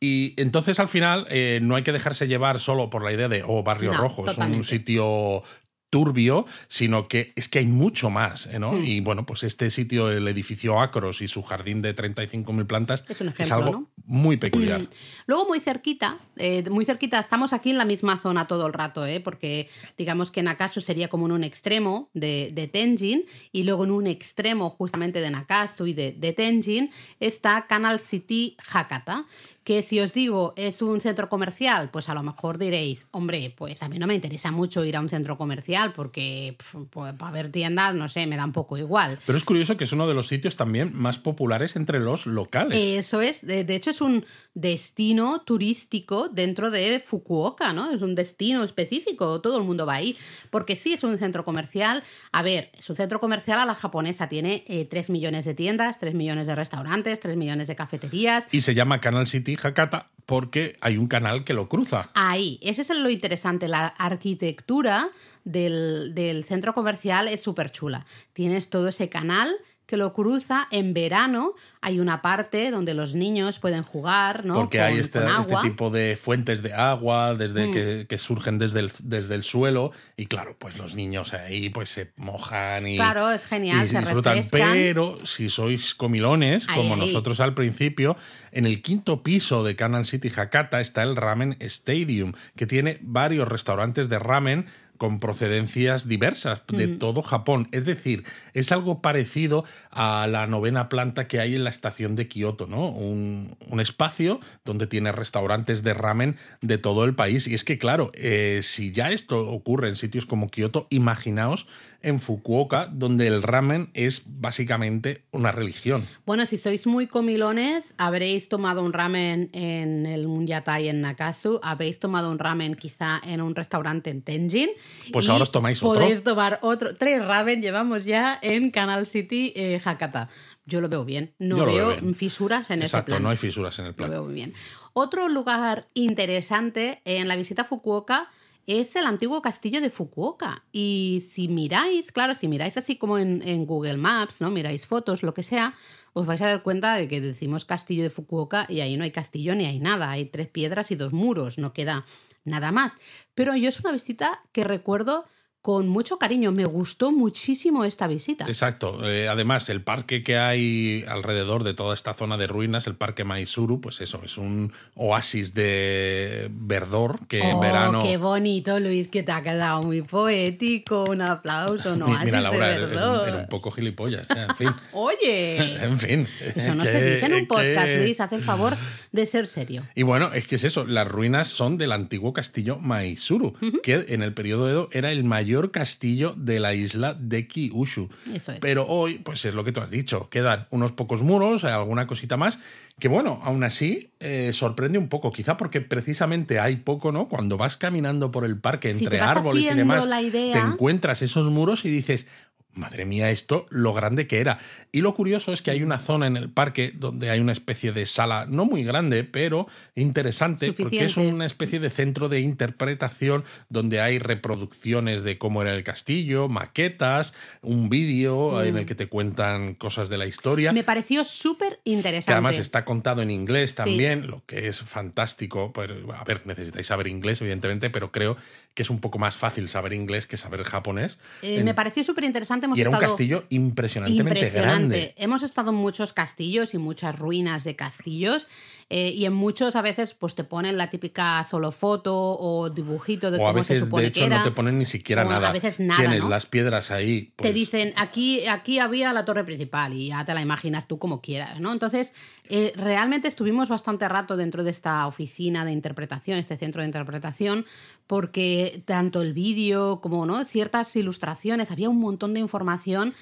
[0.00, 3.44] Y entonces al final eh, no hay que dejarse llevar solo por la idea de,
[3.46, 5.42] oh, Barrio No, Rojo, es un sitio
[5.90, 8.60] turbio, sino que es que hay mucho más, ¿eh, Hmm.
[8.60, 8.78] ¿no?
[8.82, 13.20] Y bueno, pues este sitio, el edificio Acros y su jardín de 35.000 plantas, Es
[13.20, 13.90] un ejemplo, algo ¿no?
[14.04, 14.82] muy peculiar.
[14.82, 14.88] Mm.
[15.26, 19.06] Luego muy cerquita, eh, muy cerquita, estamos aquí en la misma zona todo el rato,
[19.06, 19.20] ¿eh?
[19.20, 23.90] porque digamos que Nakasu sería como en un extremo de, de Tenjin y luego en
[23.90, 29.26] un extremo justamente de Nakasu y de, de Tenjin está Canal City Hakata,
[29.64, 33.82] que si os digo es un centro comercial, pues a lo mejor diréis, hombre, pues
[33.82, 36.56] a mí no me interesa mucho ir a un centro comercial porque
[36.90, 39.18] pues, para ver tiendas, no sé, me da un poco igual.
[39.26, 42.78] Pero es curioso que es uno de los sitios también más populares entre los locales.
[42.78, 47.90] Eso es, de, de hecho es un destino turístico dentro de Fukuoka, ¿no?
[47.92, 50.16] Es un destino específico, todo el mundo va ahí,
[50.50, 54.28] porque sí es un centro comercial, a ver, es un centro comercial a la japonesa,
[54.28, 58.60] tiene eh, 3 millones de tiendas, 3 millones de restaurantes, 3 millones de cafeterías, Y
[58.60, 62.08] se llama Canal City Hakata porque hay un canal que lo cruza.
[62.14, 65.10] Ahí, ese es lo interesante, la arquitectura
[65.42, 68.06] del, del centro comercial es súper chula.
[68.32, 69.52] Tienes todo ese canal
[69.90, 71.54] que lo cruza en verano.
[71.82, 74.54] Hay una parte donde los niños pueden jugar, ¿no?
[74.54, 77.72] Porque Con- hay este, este tipo de fuentes de agua desde Mm.
[77.72, 81.88] que, que surgen desde el, desde el suelo y claro, pues los niños ahí pues
[81.90, 84.36] se mojan y, Claro, es genial, y se disfrutan.
[84.36, 84.72] refrescan.
[84.72, 87.00] Pero si sois comilones, Ahí, como ahí.
[87.00, 88.16] nosotros al principio,
[88.52, 93.48] en el quinto piso de Canal City Hakata está el Ramen Stadium, que tiene varios
[93.48, 94.66] restaurantes de ramen
[95.00, 97.68] con procedencias diversas de todo Japón.
[97.72, 102.28] Es decir, es algo parecido a la novena planta que hay en la estación de
[102.28, 102.90] Kioto, ¿no?
[102.90, 107.48] Un, un espacio donde tiene restaurantes de ramen de todo el país.
[107.48, 111.66] Y es que, claro, eh, si ya esto ocurre en sitios como Kioto, imaginaos
[112.02, 116.06] en Fukuoka, donde el ramen es básicamente una religión.
[116.26, 121.98] Bueno, si sois muy comilones, habréis tomado un ramen en el Munyatai en Nakasu, habréis
[121.98, 124.70] tomado un ramen quizá en un restaurante en Tenjin.
[125.12, 126.00] Pues y ahora os tomáis otro.
[126.00, 126.94] Podéis tomar otro.
[126.94, 130.28] Tres ramen llevamos ya en Canal City eh, Hakata.
[130.66, 131.34] Yo lo veo bien.
[131.38, 132.14] No Yo lo veo veo bien.
[132.14, 134.10] fisuras en ese Exacto, no hay fisuras en el Lo plan.
[134.10, 134.54] veo muy bien.
[134.92, 138.30] Otro lugar interesante en la visita a Fukuoka
[138.78, 140.64] es el antiguo castillo de Fukuoka.
[140.70, 144.50] Y si miráis, claro, si miráis así como en, en Google Maps, ¿no?
[144.50, 145.74] Miráis fotos, lo que sea,
[146.12, 149.10] os vais a dar cuenta de que decimos castillo de Fukuoka y ahí no hay
[149.10, 150.10] castillo ni hay nada.
[150.10, 152.04] Hay tres piedras y dos muros, no queda
[152.44, 152.98] nada más.
[153.34, 155.26] Pero yo es una visita que recuerdo
[155.62, 156.52] con mucho cariño.
[156.52, 158.46] Me gustó muchísimo esta visita.
[158.46, 159.06] Exacto.
[159.08, 163.24] Eh, además, el parque que hay alrededor de toda esta zona de ruinas, el parque
[163.24, 168.02] Maizuru, pues eso, es un oasis de verdor que en Oh, verano.
[168.02, 171.04] qué bonito, Luis, que te ha quedado muy poético.
[171.04, 173.28] Un aplauso, no así Mira, Laura, de verdor.
[173.28, 174.26] era un poco gilipollas.
[174.30, 174.68] En fin.
[174.92, 176.26] Oye, en fin.
[176.54, 178.18] eso no se dice en un podcast, Luis.
[178.20, 178.76] Haz el favor
[179.12, 179.82] de ser serio.
[179.94, 184.22] Y bueno, es que es eso, las ruinas son del antiguo castillo Maizuru, que en
[184.22, 188.08] el periodo Edo era el mayor castillo de la isla de Kyushu.
[188.32, 188.60] Eso es.
[188.60, 192.36] Pero hoy, pues es lo que tú has dicho, quedan unos pocos muros, alguna cosita
[192.36, 192.58] más,
[192.98, 197.26] que bueno, aún así eh, sorprende un poco, quizá porque precisamente hay poco, ¿no?
[197.26, 201.84] Cuando vas caminando por el parque Si entre árboles y demás, te encuentras esos muros
[201.84, 202.26] y dices...
[202.74, 204.58] Madre mía, esto lo grande que era.
[204.92, 207.90] Y lo curioso es que hay una zona en el parque donde hay una especie
[207.92, 213.44] de sala, no muy grande, pero interesante, porque es una especie de centro de interpretación
[213.68, 219.06] donde hay reproducciones de cómo era el castillo, maquetas, un vídeo en el que te
[219.08, 220.72] cuentan cosas de la historia.
[220.72, 220.74] Mm.
[220.76, 222.32] Me pareció súper Que interesante.
[222.32, 225.72] además está contado en inglés también, lo que es fantástico.
[225.72, 228.36] Pero, a ver, necesitáis saber inglés, evidentemente, pero creo
[228.74, 231.18] que es un poco más fácil saber inglés que saber japonés.
[231.42, 232.59] Eh, En- me pareció súper interesante.
[232.66, 234.98] Hemos y era un castillo impresionantemente impresionante.
[234.98, 235.14] grande.
[235.16, 238.46] Hemos estado en muchos castillos y muchas ruinas de castillos.
[238.92, 243.30] Eh, y en muchos a veces pues te ponen la típica solo foto o dibujito
[243.30, 244.38] de O a cómo se veces, supone de hecho, que era.
[244.38, 245.52] no te ponen ni siquiera O a nada.
[245.52, 246.28] veces nada, Tienes ¿no?
[246.28, 247.26] las piedras ahí.
[247.26, 250.98] te pues, dicen aquí, aquí había la torre principal y ya te la imaginas tú
[250.98, 251.72] como quieras, ¿no?
[251.72, 252.12] Entonces,
[252.48, 257.66] eh, realmente estuvimos bastante rato dentro de esta oficina de interpretación, este centro de interpretación,
[258.08, 260.44] porque tanto el vídeo como ¿no?
[260.44, 263.14] ciertas ilustraciones, había un montón de información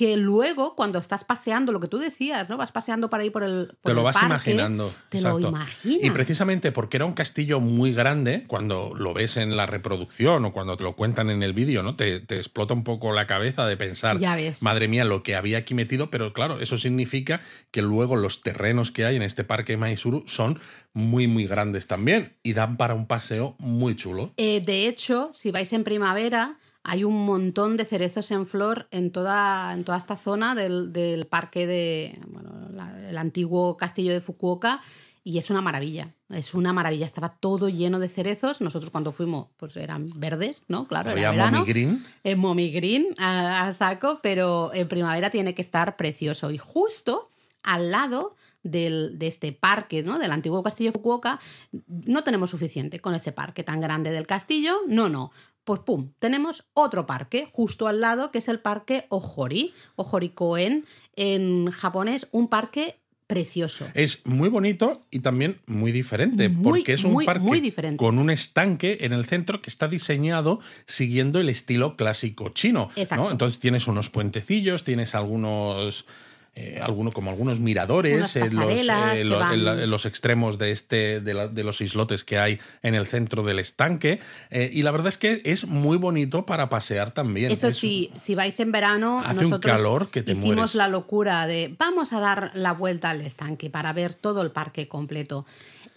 [0.00, 2.56] que luego, cuando estás paseando, lo que tú decías, ¿no?
[2.56, 3.66] Vas paseando para ir por el.
[3.82, 4.94] por Te lo el vas parque, imaginando.
[5.10, 5.48] Te lo exacto.
[5.50, 6.06] imaginas.
[6.06, 10.52] Y precisamente porque era un castillo muy grande, cuando lo ves en la reproducción o
[10.52, 11.96] cuando te lo cuentan en el vídeo, ¿no?
[11.96, 14.62] Te, te explota un poco la cabeza de pensar, Ya ves.
[14.62, 18.92] madre mía, lo que había aquí metido, pero claro, eso significa que luego los terrenos
[18.92, 20.60] que hay en este parque Maizuru son
[20.94, 24.32] muy, muy grandes también y dan para un paseo muy chulo.
[24.38, 29.10] Eh, de hecho, si vais en primavera, hay un montón de cerezos en flor en
[29.12, 32.18] toda, en toda esta zona del, del parque de.
[32.28, 34.80] Bueno, la- el antiguo castillo de Fukuoka.
[35.22, 37.04] Y es una maravilla, es una maravilla.
[37.04, 38.62] Estaba todo lleno de cerezos.
[38.62, 40.88] Nosotros cuando fuimos, pues eran verdes, ¿no?
[40.88, 41.50] Claro, Había era.
[41.50, 42.04] Mommy Green.
[42.24, 46.50] En Mommy Green a, a saco, pero en primavera tiene que estar precioso.
[46.50, 47.28] Y justo
[47.62, 50.18] al lado del- de este parque, ¿no?
[50.18, 51.38] Del antiguo castillo de Fukuoka,
[51.86, 54.76] no tenemos suficiente con ese parque tan grande del castillo.
[54.88, 55.32] No, no.
[55.64, 60.86] Pues pum, tenemos otro parque justo al lado, que es el parque Ojori, Ojori Koen,
[61.16, 62.96] en japonés, un parque
[63.26, 63.86] precioso.
[63.94, 67.96] Es muy bonito y también muy diferente, Muy, porque es un muy, parque muy diferente.
[67.96, 72.90] con un estanque en el centro que está diseñado siguiendo el estilo clásico chino.
[72.96, 73.00] ¿no?
[73.02, 73.30] Exacto.
[73.30, 76.06] Entonces tienes unos puentecillos, tienes algunos
[76.56, 79.88] eh, alguno, como algunos miradores en los, pasarelas eh, que lo- van- en la- en
[79.90, 83.58] los extremos de, este, de, la- de los islotes que hay en el centro del
[83.60, 84.18] estanque.
[84.50, 87.50] eh, y la verdad es que es muy bonito para pasear también.
[87.52, 90.74] Eso Es- sí, si vais en verano, Hace un calor que te hicimos mueres.
[90.74, 94.88] la locura de vamos a dar la vuelta al estanque para ver todo el parque
[94.88, 95.46] completo.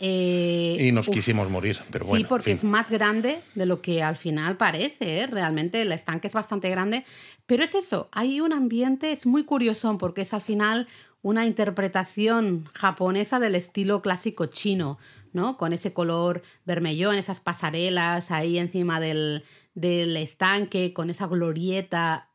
[0.06, 2.18] Eh, Y nos uf, quisimos morir, pero bueno.
[2.18, 2.54] sí, en porque fin.
[2.56, 5.28] es más grande de lo que al final parece, ¿eh?
[5.28, 7.06] realmente el estanque es bastante grande,
[7.46, 10.88] pero es eso, hay un ambiente, es muy curioso porque es al final
[11.22, 14.98] una interpretación japonesa del estilo clásico chino,
[15.32, 15.56] ¿no?
[15.58, 22.28] Con ese color vermellón, esas pasarelas ahí encima del, del estanque, con esa glorieta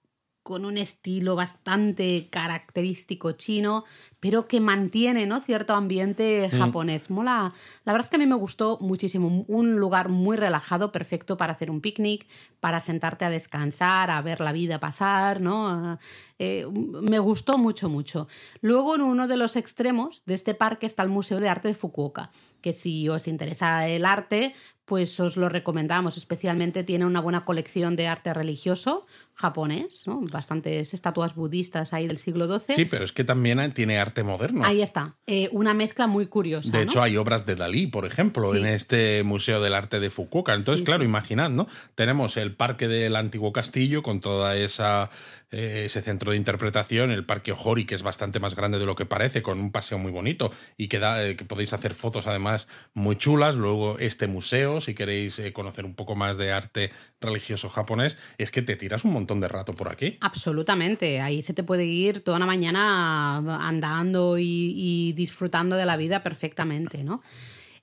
[0.49, 3.85] con un estilo bastante característico chino,
[4.19, 5.43] pero que mantiene ¿no?
[5.43, 7.11] cierto ambiente japonés.
[7.11, 7.53] Mola.
[7.85, 9.45] La verdad es que a mí me gustó muchísimo.
[9.47, 12.27] Un lugar muy relajado, perfecto para hacer un picnic,
[12.61, 15.99] para sentarte a descansar, a ver la vida pasar, ¿no?
[16.39, 18.27] Eh, me gustó mucho, mucho.
[18.63, 21.75] Luego, en uno de los extremos de este parque está el Museo de Arte de
[21.75, 22.31] Fukuoka,
[22.63, 24.55] que si os interesa el arte,
[24.89, 26.17] pues os lo recomendamos.
[26.17, 29.05] Especialmente tiene una buena colección de arte religioso
[29.39, 30.21] japonés, ¿no?
[30.33, 32.75] bastantes estatuas budistas ahí del siglo XII.
[32.75, 34.65] Sí, pero es que también tiene arte moderno.
[34.65, 36.71] Ahí está, Eh, una mezcla muy curiosa.
[36.73, 36.85] De ¿no?
[36.91, 38.59] hecho, hay obras de Dalí, por ejemplo, Sí.
[38.59, 40.55] en este Museo del Arte de Fukuoka.
[40.55, 41.07] Entonces, Sí, claro, sí.
[41.09, 41.67] imaginad, ¿no?
[41.95, 45.09] Tenemos el parque del antiguo castillo con toda esa
[45.51, 48.95] eh, ese centro de interpretación, el parque Ojori, que es bastante más grande de lo
[48.95, 52.27] que parece, con un paseo muy bonito y que, da, eh, que podéis hacer fotos
[52.27, 53.55] además muy chulas.
[53.55, 56.91] Luego este museo, si queréis conocer un poco más de arte
[57.23, 60.19] religioso japonés, es que te tiras un montón de rato por aquí.
[60.21, 63.37] Absolutamente, ahí se te puede ir toda una mañana
[63.67, 67.23] andando y, disfrutando de la vida perfectamente, ¿no?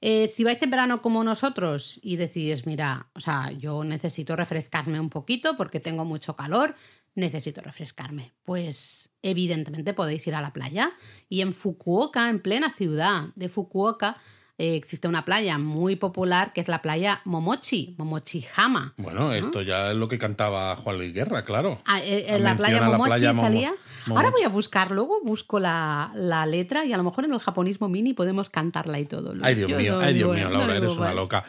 [0.02, 5.00] Eh, si vais en verano como nosotros y decís, mira, o sea, yo necesito refrescarme
[5.00, 6.76] un poquito porque tengo mucho calor,
[7.16, 10.92] necesito refrescarme, pues evidentemente podéis ir a la playa.
[11.30, 14.18] Y en Fukuoka, en plena ciudad de Fukuoka,
[14.58, 18.94] eh, existe una playa muy popular que es la playa Momochi, Momochihama.
[18.98, 21.80] Bueno, esto ya es lo que cantaba Juan Luis Guerra, claro.
[21.86, 23.70] Ah, eh, en la playa Menciona la Momochi playa Momo- salía.
[24.08, 24.12] Momochi.
[24.26, 27.40] Ahora voy a buscar, luego busco la, la letra y a lo mejor en el
[27.40, 29.34] japonismo mini podemos cantarla y todo.
[29.42, 31.44] Ay, Dios Yo mío, no ay, Dios mío, no Laura, digo eres una loca.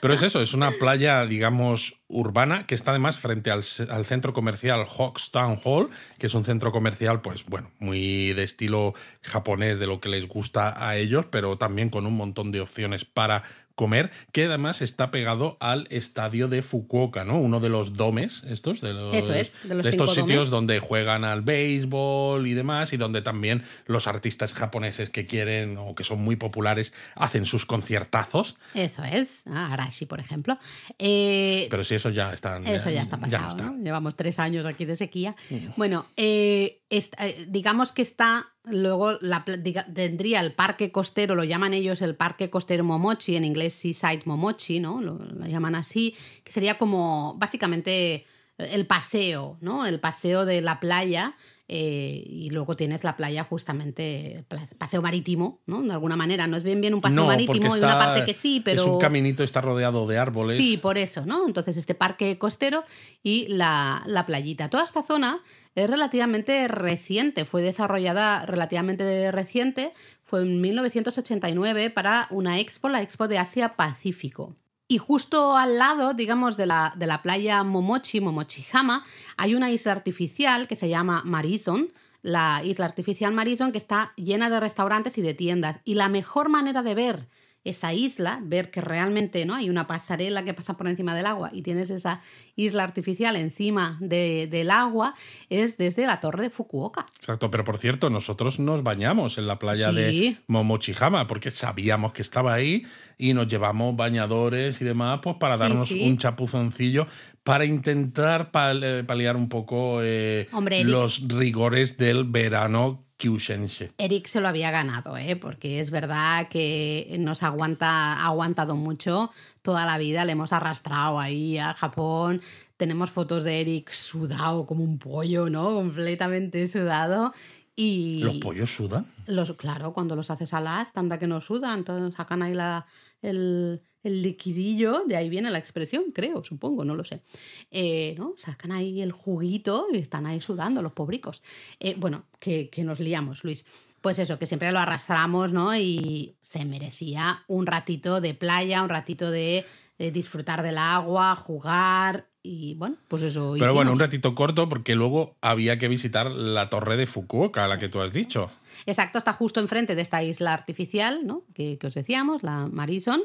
[0.00, 4.32] Pero es eso, es una playa, digamos, urbana que está además frente al, al centro
[4.32, 9.78] comercial Hawks Town Hall, que es un centro comercial, pues bueno, muy de estilo japonés,
[9.78, 13.42] de lo que les gusta a ellos, pero también con un montón de opciones para
[13.76, 17.38] comer, que además está pegado al estadio de Fukuoka, ¿no?
[17.38, 20.50] Uno de los domes estos, de, los, es, de los estos sitios domes.
[20.50, 25.94] donde juegan al béisbol y demás, y donde también los artistas japoneses que quieren o
[25.94, 28.56] que son muy populares hacen sus conciertazos.
[28.74, 30.58] Eso es, ah, Arashi, por ejemplo.
[30.98, 32.58] Eh, Pero si eso ya está.
[32.58, 33.42] Eso ya está pasado.
[33.42, 33.64] no está.
[33.64, 33.84] ¿no?
[33.84, 35.36] Llevamos tres años aquí de sequía.
[35.76, 38.46] Bueno, eh, eh, digamos que está.
[38.68, 43.65] Luego la tendría el parque costero, lo llaman ellos el parque costero Momochi, en inglés
[43.70, 45.00] Seaside Momochi, ¿no?
[45.00, 48.24] Lo, lo llaman así, que sería como básicamente
[48.58, 49.84] el paseo, ¿no?
[49.86, 51.34] El paseo de la playa.
[51.68, 54.44] eh, y luego tienes la playa justamente,
[54.78, 55.82] paseo marítimo, ¿no?
[55.82, 56.46] De alguna manera.
[56.46, 58.82] No es bien bien un paseo No, marítimo, hay está, una parte que sí, pero...
[58.82, 60.56] Es un caminito, está rodeado de árboles.
[60.56, 61.44] Sí, por eso, ¿no?
[61.46, 62.84] Entonces, este parque costero
[63.24, 64.70] y la, la playita.
[64.70, 65.40] Toda esta zona
[65.74, 69.92] es relativamente reciente, fue desarrollada relativamente reciente,
[70.26, 74.56] fue en 1989 para una expo, la Expo de Asia-Pacífico.
[74.88, 79.04] Y justo al lado, digamos, de la, de la playa Momochi, Momochihama,
[79.36, 84.50] hay una isla artificial que se llama Marizon, la isla artificial Marizon, que está llena
[84.50, 85.78] de restaurantes y de tiendas.
[85.84, 87.28] Y la mejor manera de ver
[87.68, 91.50] esa isla, ver que realmente no hay una pasarela que pasa por encima del agua
[91.52, 92.20] y tienes esa
[92.56, 95.14] isla artificial encima de- del agua,
[95.50, 97.06] es desde la torre de Fukuoka.
[97.16, 99.94] Exacto, pero por cierto, nosotros nos bañamos en la playa Sí.
[99.96, 102.84] de Momochihama porque sabíamos que estaba ahí
[103.18, 106.08] y nos llevamos bañadores y demás pues para Sí, darnos sí.
[106.08, 107.06] un chapuzoncillo
[107.46, 113.92] para intentar pal- eh, paliar un poco eh, Hombre, los rigores del verano kyushense.
[113.98, 115.36] Eric se lo había ganado, ¿eh?
[115.36, 119.30] porque es verdad que nos aguanta, ha aguantado mucho
[119.62, 122.42] toda la vida, le hemos arrastrado ahí a Japón.
[122.76, 125.72] Tenemos fotos de Eric sudado como un pollo, ¿no?
[125.76, 127.32] Completamente sudado.
[127.76, 129.06] Y ¿Los pollos sudan?
[129.26, 132.86] los, claro, cuando los haces alas, tanta que no sudan, entonces sacan ahí la,
[133.22, 137.22] el, el liquidillo, de ahí viene la expresión, creo, supongo, no lo sé.
[137.70, 138.34] Eh, ¿no?
[138.36, 141.42] Sacan ahí el juguito y están ahí sudando los pobricos.
[141.80, 143.64] Eh, bueno, que, que nos liamos, Luis.
[144.00, 145.76] Pues eso, que siempre lo arrastramos, ¿no?
[145.76, 149.64] Y se merecía un ratito de playa, un ratito de,
[149.98, 153.54] de disfrutar del agua, jugar y bueno, pues eso.
[153.58, 157.78] Pero bueno, un ratito corto porque luego había que visitar la torre de Fukuoka, la
[157.78, 158.50] que tú has dicho.
[158.86, 161.42] Exacto, está justo enfrente de esta isla artificial, ¿no?
[161.54, 163.20] Que, que os decíamos, la Marison,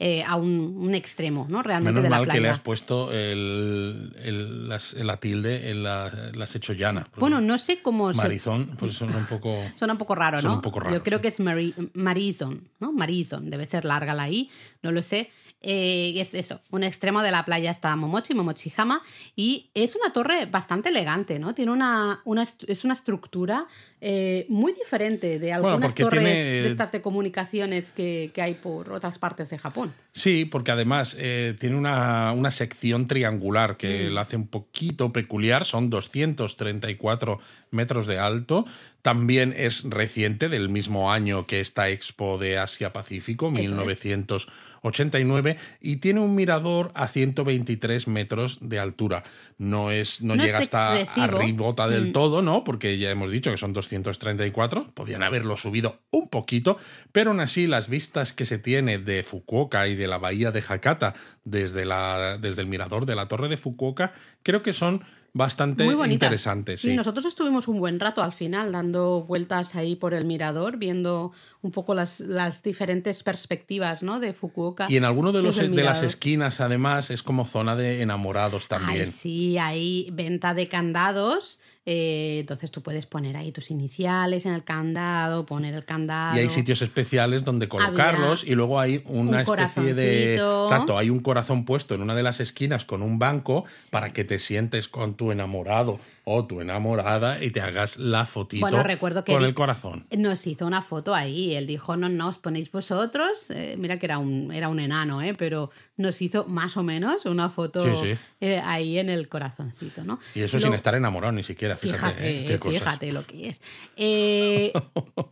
[0.00, 1.62] eh, a un, un extremo, ¿no?
[1.62, 2.36] Realmente Menos de la mal playa.
[2.38, 6.06] que le has puesto el, el- las- la tilde, en la,
[6.40, 7.06] has hecho llana.
[7.16, 9.56] Bueno, no sé cómo se- Marizón, pues son un poco...
[9.76, 10.42] Suena un poco raro, ¿no?
[10.42, 11.22] Suena un poco raro, Yo creo sí.
[11.22, 12.92] que es Mari Marizon, ¿no?
[12.92, 14.50] Marizon, debe ser larga la I,
[14.82, 15.30] no lo sé.
[15.66, 19.00] Eh, es eso, un extremo de la playa está Momochi, Momochihama,
[19.34, 21.54] y es una torre bastante elegante, ¿no?
[21.54, 23.66] Tiene una, una es una estructura
[24.06, 28.92] eh, muy diferente de algunas torres tiene- de estas de comunicaciones que, que hay por
[28.92, 29.94] otras partes de Japón.
[30.12, 34.12] Sí, porque además eh, tiene una, una sección triangular que Mm.
[34.14, 37.40] la hace un poquito peculiar, son 234
[37.70, 38.66] metros de alto.
[39.00, 44.04] También es reciente, del mismo año que esta Expo de Asia-Pacífico, Eso es.
[44.04, 49.24] 1989, y tiene un mirador a 123 metros de altura.
[49.58, 52.12] No, es, no, No es llega hasta arribota del Mm.
[52.12, 52.64] todo, ¿no?
[52.64, 56.76] Porque ya hemos dicho que son 234, podían haberlo subido un poquito,
[57.12, 60.62] pero aún así las vistas que se tiene de Fukuoka y de la bahía de
[60.66, 65.04] Hakata desde, la, desde el mirador de la torre de Fukuoka, creo que son
[65.34, 66.80] bastante Muy interesantes.
[66.80, 66.96] Sí, sí.
[66.96, 71.32] nosotros estuvimos un buen rato al final dando vueltas ahí por el mirador, viendo
[71.64, 74.20] un poco las, las diferentes perspectivas ¿no?
[74.20, 74.86] de Fukuoka.
[74.90, 79.00] Y en alguno de, los, de las esquinas, además, es como zona de enamorados también.
[79.00, 81.60] Ay, sí, hay venta de candados.
[81.86, 86.36] eh, entonces tú puedes poner ahí tus iniciales en el candado, poner el candado.
[86.36, 90.34] Y hay sitios especiales donde colocarlos Había y luego hay una un especie de...
[90.36, 94.24] Exacto, hay un corazón puesto en una de las esquinas con un banco para que
[94.24, 99.24] te sientes con tu enamorado o tu enamorada y te hagas la fotito Bueno, recuerdo
[99.24, 100.06] que con el corazón.
[100.10, 101.53] Nos hizo una foto ahí.
[101.54, 103.50] Él dijo, no, no, os ponéis vosotros.
[103.50, 105.34] Eh, mira que era un, era un enano, ¿eh?
[105.34, 108.18] pero nos hizo más o menos una foto Sí, sí.
[108.40, 110.18] eh, ahí en el corazoncito, ¿no?
[110.34, 112.58] Y eso Lo- sin estar enamorado ni siquiera, fíjate, Fíjate, ¿eh?
[112.58, 112.98] cosas.
[113.12, 113.60] lo que es.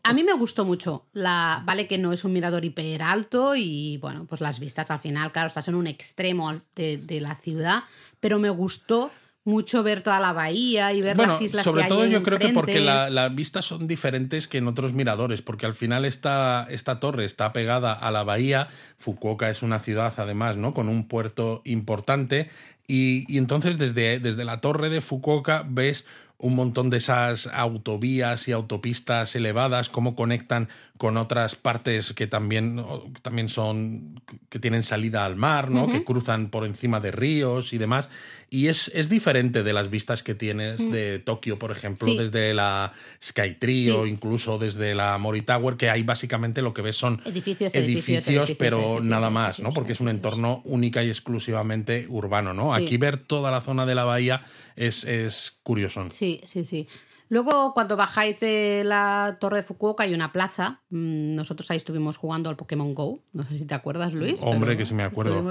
[0.05, 1.07] A mí me gustó mucho.
[1.13, 4.99] La, vale que no es un mirador hiper alto y bueno, pues las vistas al
[5.01, 7.85] final, claro, estás en un extremo de, de la ciudad,
[8.21, 9.11] pero me gustó
[9.45, 12.23] mucho ver toda la bahía y ver Bueno, las islas sobre que todo hay yo
[12.23, 12.87] creo que porque enfrente.
[12.87, 17.25] la- las vistas son diferentes que en otros miradores, porque al final esta, esta torre
[17.25, 20.73] está pegada a la bahía, Fukuoka es una ciudad además, ¿no?
[20.73, 22.49] Con un puerto importante
[22.87, 26.05] y, y entonces desde, desde la torre de Fukuoka ves
[26.39, 32.85] un montón de esas autovías y autopistas elevadas, cómo conectan con otras partes que también,
[33.23, 35.87] también son, que tienen salida al mar, ¿no?
[35.87, 38.11] Que cruzan por encima de ríos y demás.
[38.55, 42.19] Y es, es diferente de las vistas que tienes de Tokio, por ejemplo, Sí.
[42.19, 42.93] desde la
[43.25, 43.91] Skytree Sí.
[43.91, 48.29] o incluso desde la Mori Tower, que ahí básicamente lo que ves son Edificios, edificios,
[48.29, 49.73] edificios, pero nada más, ¿no?
[49.73, 52.77] Porque es un entorno única y exclusivamente urbano, ¿no?
[52.77, 52.85] Sí.
[52.85, 54.45] Aquí ver toda la zona de la bahía
[54.77, 56.07] es, es curioso.
[56.11, 56.87] Sí, sí, sí.
[57.33, 60.83] Luego, cuando bajáis de la torre de Fukuoka, hay una plaza.
[60.91, 63.21] Mm, Nosotros ahí estuvimos jugando al Pokémon Go.
[63.33, 64.37] No sé si te acuerdas, Luis.
[64.43, 65.43] Hombre, que sí me acuerdo.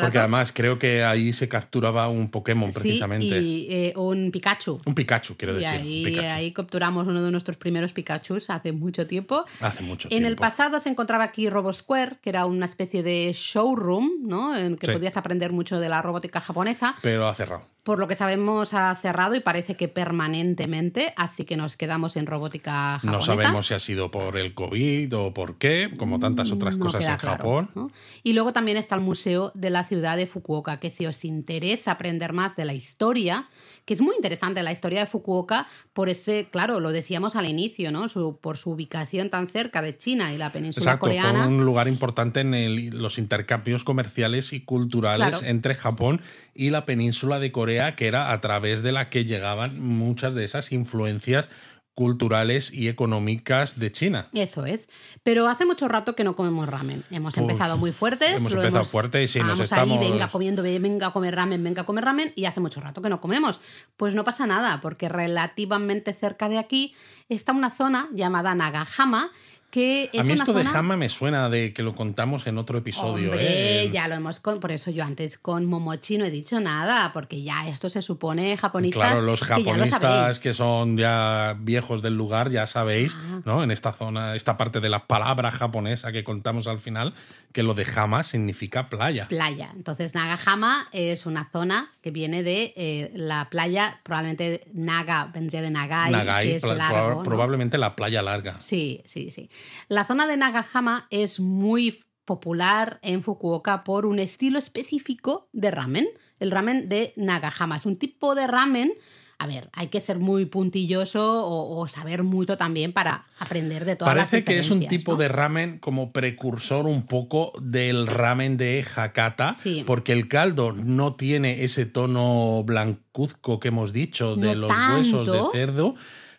[0.00, 3.26] Porque además creo que ahí se capturaba un Pokémon Sí, precisamente.
[3.40, 4.80] y eh, un Pikachu.
[4.86, 5.64] Un Pikachu, quiero Y
[6.04, 6.20] decir.
[6.20, 9.44] un ahí, capturamos uno de nuestros primeros Pikachus hace mucho tiempo.
[9.60, 10.42] Hace mucho En el tiempo.
[10.42, 14.56] pasado se encontraba aquí RoboSquare, que era una especie de showroom, ¿no?
[14.56, 14.92] En que Sí.
[14.92, 16.94] podías aprender mucho de la robótica japonesa.
[17.02, 17.73] Pero ha cerrado.
[17.84, 22.26] Por lo que sabemos ha cerrado y parece que permanentemente, así que nos quedamos en
[22.26, 23.12] robótica japonesa.
[23.12, 26.86] No sabemos si ha sido por el COVID o por qué, como tantas otras No
[26.86, 27.70] cosas en claro, Japón.
[27.74, 27.90] ¿no?
[28.22, 31.92] Y luego también está el Museo de la Ciudad de Fukuoka, que si os interesa
[31.92, 33.48] aprender más de la historia,
[33.84, 37.92] que es muy interesante la historia de Fukuoka, por ese, claro, lo decíamos al inicio,
[37.92, 38.08] ¿no?
[38.08, 41.44] Su- por su ubicación tan cerca de China y la península Exacto, coreana.
[41.44, 45.46] fue un lugar importante en el- los intercambios comerciales y culturales Claro.
[45.46, 46.20] entre Japón
[46.54, 50.44] y la península de Corea, que era a través de la que llegaban muchas de
[50.44, 51.50] esas influencias
[51.94, 54.26] culturales y económicas de China.
[54.32, 54.88] Eso es.
[55.22, 57.04] Pero hace mucho rato que no comemos ramen.
[57.10, 58.30] Hemos empezado muy fuertes.
[58.32, 61.34] hemos lo empezado fuerte y sí, nos vamos ahí, estamos- venga comiendo, venga a comer
[61.36, 62.32] ramen, venga a comer ramen.
[62.34, 63.60] Y hace mucho rato que no comemos.
[63.96, 66.94] Pues no pasa nada, porque relativamente cerca de aquí
[67.28, 69.30] está una zona llamada Nagahama,
[69.74, 70.62] que es a mí una esto de.
[70.62, 73.32] Hama me suena de que lo contamos en otro episodio.
[73.32, 73.90] Hombre, ¿eh?
[73.90, 77.42] ya lo hemos con, por eso yo antes con Momochi no he dicho nada, porque
[77.42, 79.10] ya esto se supone japonistas.
[79.10, 83.40] Claro, los que ya lo japonistas que, son ya viejos del lugar, ya sabéis, Ah.
[83.44, 83.64] ¿no?
[83.64, 87.12] En esta zona, esta parte de la palabra japonesa que contamos al final,
[87.50, 89.26] que lo de Hama significa playa.
[89.26, 89.72] playa.
[89.74, 95.70] Entonces, Nagahama es una zona que viene de eh, la playa, probablemente Naga vendría de
[95.70, 97.24] Nagai, Nagai, que es largo.
[97.24, 98.60] probablemente la playa larga.
[98.60, 99.50] Sí, sí, sí.
[99.88, 106.06] La zona de Nagahama es muy popular en Fukuoka por un estilo específico de ramen.
[106.40, 107.76] el ramen de Nagahama.
[107.76, 108.92] Es un tipo de ramen
[109.38, 114.14] a ver, hay que ser muy puntilloso o, saber mucho también para aprender de todas
[114.14, 118.84] Parece las que es un tipo de ramen como precursor un poco del ramen de
[118.96, 119.54] Hakata,
[119.86, 125.40] porque el caldo no tiene ese tono blancuzco que hemos dicho de los huesos de
[125.52, 125.94] cerdo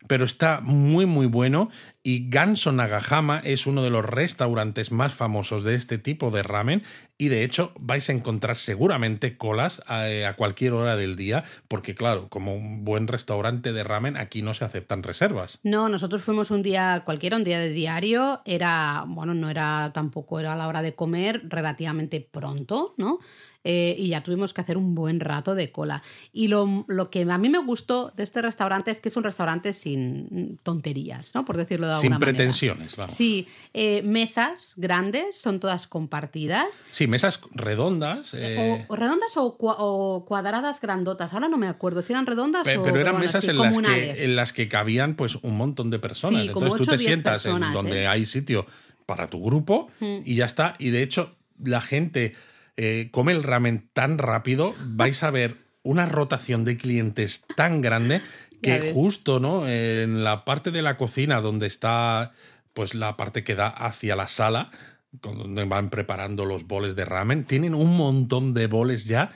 [0.08, 1.70] pero está muy muy bueno
[2.04, 6.84] y Ganso Nagahama es uno de los restaurantes más famosos de este tipo de ramen
[7.18, 10.06] y de hecho vais a encontrar seguramente colas a,
[10.38, 14.66] cualquier hora del día porque claro, como un buen restaurante de ramen aquí no se
[14.66, 15.60] aceptan reservas.
[15.64, 20.40] No, nosotros fuimos un día cualquiera, un día de diario, era, bueno, no era tampoco
[20.40, 23.20] era la hora de comer relativamente pronto, ¿no?
[23.68, 26.04] Eh, y ya tuvimos que hacer un buen rato de cola.
[26.32, 29.74] Y lo, que a mí me gustó de este restaurante es que es un restaurante
[29.74, 31.46] sin tonterías, ¿no?
[31.46, 32.30] Por decirlo de alguna manera.
[32.30, 33.14] Sin pretensiones, vamos.
[33.16, 36.80] Sí, eh, mesas grandes, son todas compartidas.
[36.92, 38.36] Sí, mesas redondas.
[38.36, 41.34] Eh, o, redondas o, cuadradas grandotas.
[41.34, 42.84] Ahora no me acuerdo si eran redondas pero, o.
[42.84, 46.46] Pero eran mesas en las, que, en las que cabían pues un montón de personas.
[46.46, 48.68] Entonces tú te sientas en donde hay sitio
[49.08, 50.18] para tu grupo mm.
[50.24, 50.76] y ya está.
[50.78, 52.36] Y de hecho, la gente
[52.78, 58.22] eh, come el ramen tan rápido, vais a ver una rotación de clientes tan grande
[58.62, 59.68] que justo ¿no?
[59.68, 62.34] en la parte de la cocina donde está
[62.74, 64.70] pues la parte que da hacia la sala,
[65.12, 69.32] donde van preparando los boles de ramen, tienen un montón de boles ya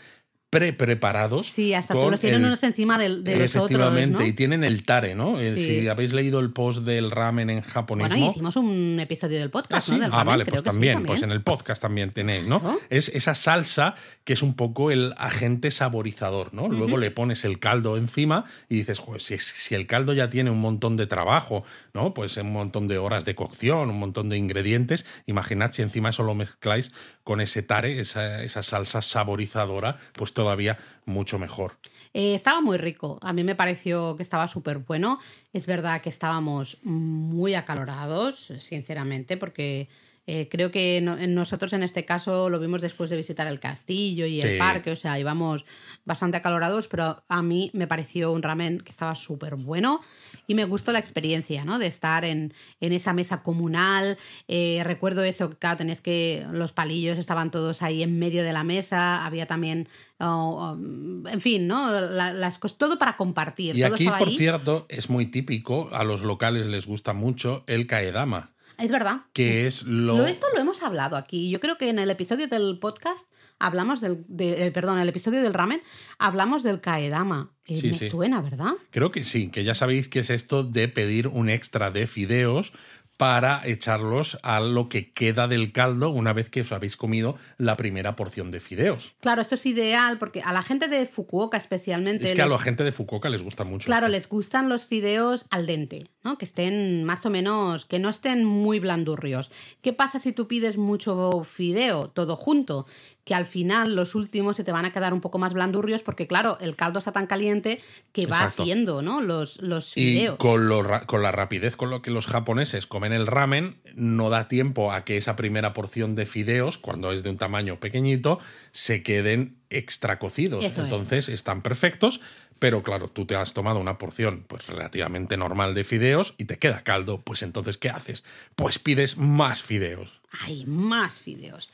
[0.49, 1.47] pre-preparados.
[1.47, 4.09] Sí, hasta tú los tienen unos encima de, de los otros.
[4.09, 4.25] ¿no?
[4.25, 5.39] y tienen el tare, ¿no?
[5.39, 8.09] Eh, si habéis leído el post del ramen en japonés.
[8.09, 10.09] Bueno, hicimos un episodio del podcast, ah, ¿no?
[10.11, 12.61] ah, vale, pues también, pues en el podcast también tenéis, ¿no?
[12.89, 13.93] Es esa salsa
[14.23, 16.67] que es un poco el agente saborizador, ¿no?
[16.67, 20.49] Luego le pones el caldo encima y dices, joder, si, si, el caldo ya tiene
[20.49, 22.15] un montón de trabajo, ¿no?
[22.15, 26.23] Pues un montón de horas de cocción, un montón de ingredientes, imaginad si encima eso
[26.23, 26.91] lo mezcláis
[27.23, 31.73] con ese tare, esa, esa salsa saborizadora, pues todavía mucho mejor.
[32.13, 35.19] Eh, estaba muy rico, a mí me pareció que estaba súper bueno.
[35.51, 39.89] Es verdad que estábamos muy acalorados, sinceramente, porque
[40.31, 44.39] eh, creo que nosotros en este caso lo vimos después de visitar el castillo y
[44.39, 45.65] el parque, o sea, íbamos
[46.05, 50.01] bastante acalorados, pero a mí me pareció un ramen que estaba súper bueno
[50.45, 51.79] y me gustó la experiencia, ¿no?
[51.79, 54.19] De estar en, esa mesa comunal.
[54.47, 58.63] Eh, recuerdo eso, claro, tenés que los palillos estaban todos ahí en medio de la
[58.63, 59.87] mesa, había también,
[60.19, 61.89] oh, oh, en fin, ¿no?
[61.89, 63.75] las todo para compartir.
[63.75, 68.51] Y aquí, por cierto, es muy típico, a los locales les gusta mucho el kaedama.
[68.79, 69.21] Es verdad.
[69.33, 70.25] Que es lo...
[70.25, 71.49] Esto lo hemos hablado aquí.
[71.49, 73.27] Yo creo que en el episodio del podcast
[73.59, 74.23] hablamos del...
[74.27, 75.81] De, perdón, en el episodio del ramen
[76.17, 77.51] hablamos del kaedama.
[77.65, 78.73] Eh, me suena, ¿verdad?
[78.91, 82.73] Creo que sí, que ya sabéis que es esto de pedir un extra de fideos
[83.19, 87.75] para echarlos a lo que queda del caldo una vez que os habéis comido la
[87.75, 89.13] primera porción de fideos.
[89.19, 92.23] Claro, esto es ideal porque a la gente de Fukuoka especialmente...
[92.23, 93.87] Es que a la gente de Fukuoka les gusta mucho.
[93.87, 96.37] Claro, les gustan los fideos al dente, ¿no?
[96.37, 99.51] Que estén más o menos, que no estén muy blandurrios.
[99.81, 102.85] ¿Qué pasa si tú pides mucho fideo, todo junto?
[103.29, 106.25] Que al final los últimos se te van a quedar un poco más blandurrios porque,
[106.25, 107.79] claro, el caldo está tan caliente
[108.11, 109.21] que va haciendo ¿no?
[109.21, 110.33] los, los fideos.
[110.33, 110.67] Y con,
[111.05, 115.05] con la rapidez con lo que los japoneses comen el ramen, no da tiempo a
[115.05, 118.39] que esa primera porción de fideos, cuando es de un tamaño pequeñito,
[118.71, 120.65] se queden extra cocidos.
[120.79, 122.21] Entonces están perfectos,
[122.57, 126.57] pero claro, tú te has tomado una porción pues relativamente normal de fideos y te
[126.57, 128.23] queda caldo, pues entonces ¿qué haces?
[128.55, 130.19] Pues pides más fideos.
[130.47, 131.69] Hay más fideos.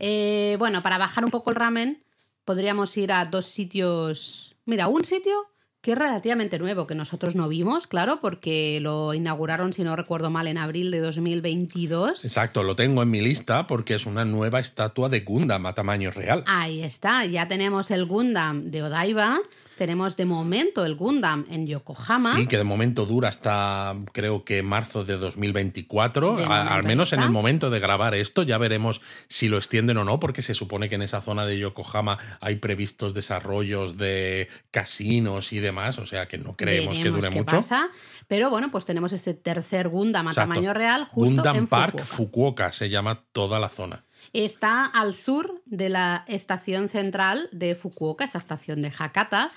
[0.00, 2.02] Eh, bueno, para bajar un poco el ramen,
[2.44, 4.56] podríamos ir a dos sitios.
[4.64, 9.72] Mira, un sitio que es relativamente nuevo, que nosotros no vimos, claro, porque lo inauguraron,
[9.72, 12.24] si no recuerdo mal, en abril de 2022.
[12.24, 16.10] Exacto, lo tengo en mi lista porque es una nueva estatua de Gundam a tamaño
[16.10, 16.44] real.
[16.46, 19.38] Ahí está, ya tenemos el Gundam de Odaiba,
[19.80, 22.36] tenemos de momento el Gundam en Yokohama.
[22.36, 26.36] Sí, que de momento dura hasta creo que marzo de 2024.
[26.46, 30.20] al menos en el momento de grabar esto, ya veremos si lo extienden o no,
[30.20, 35.60] porque se supone que en esa zona de Yokohama hay previstos desarrollos de casinos y
[35.60, 37.56] demás, o sea que no creemos que dure mucho.
[37.56, 37.88] Pasa.
[38.28, 42.90] Pero bueno, pues tenemos este tercer Gundam a tamaño real justo Gundam Park Fukuoka se
[42.90, 44.04] llama toda la zona.
[44.32, 49.50] Está al sur de la estación central de Fukuoka, esa estación de Hakata.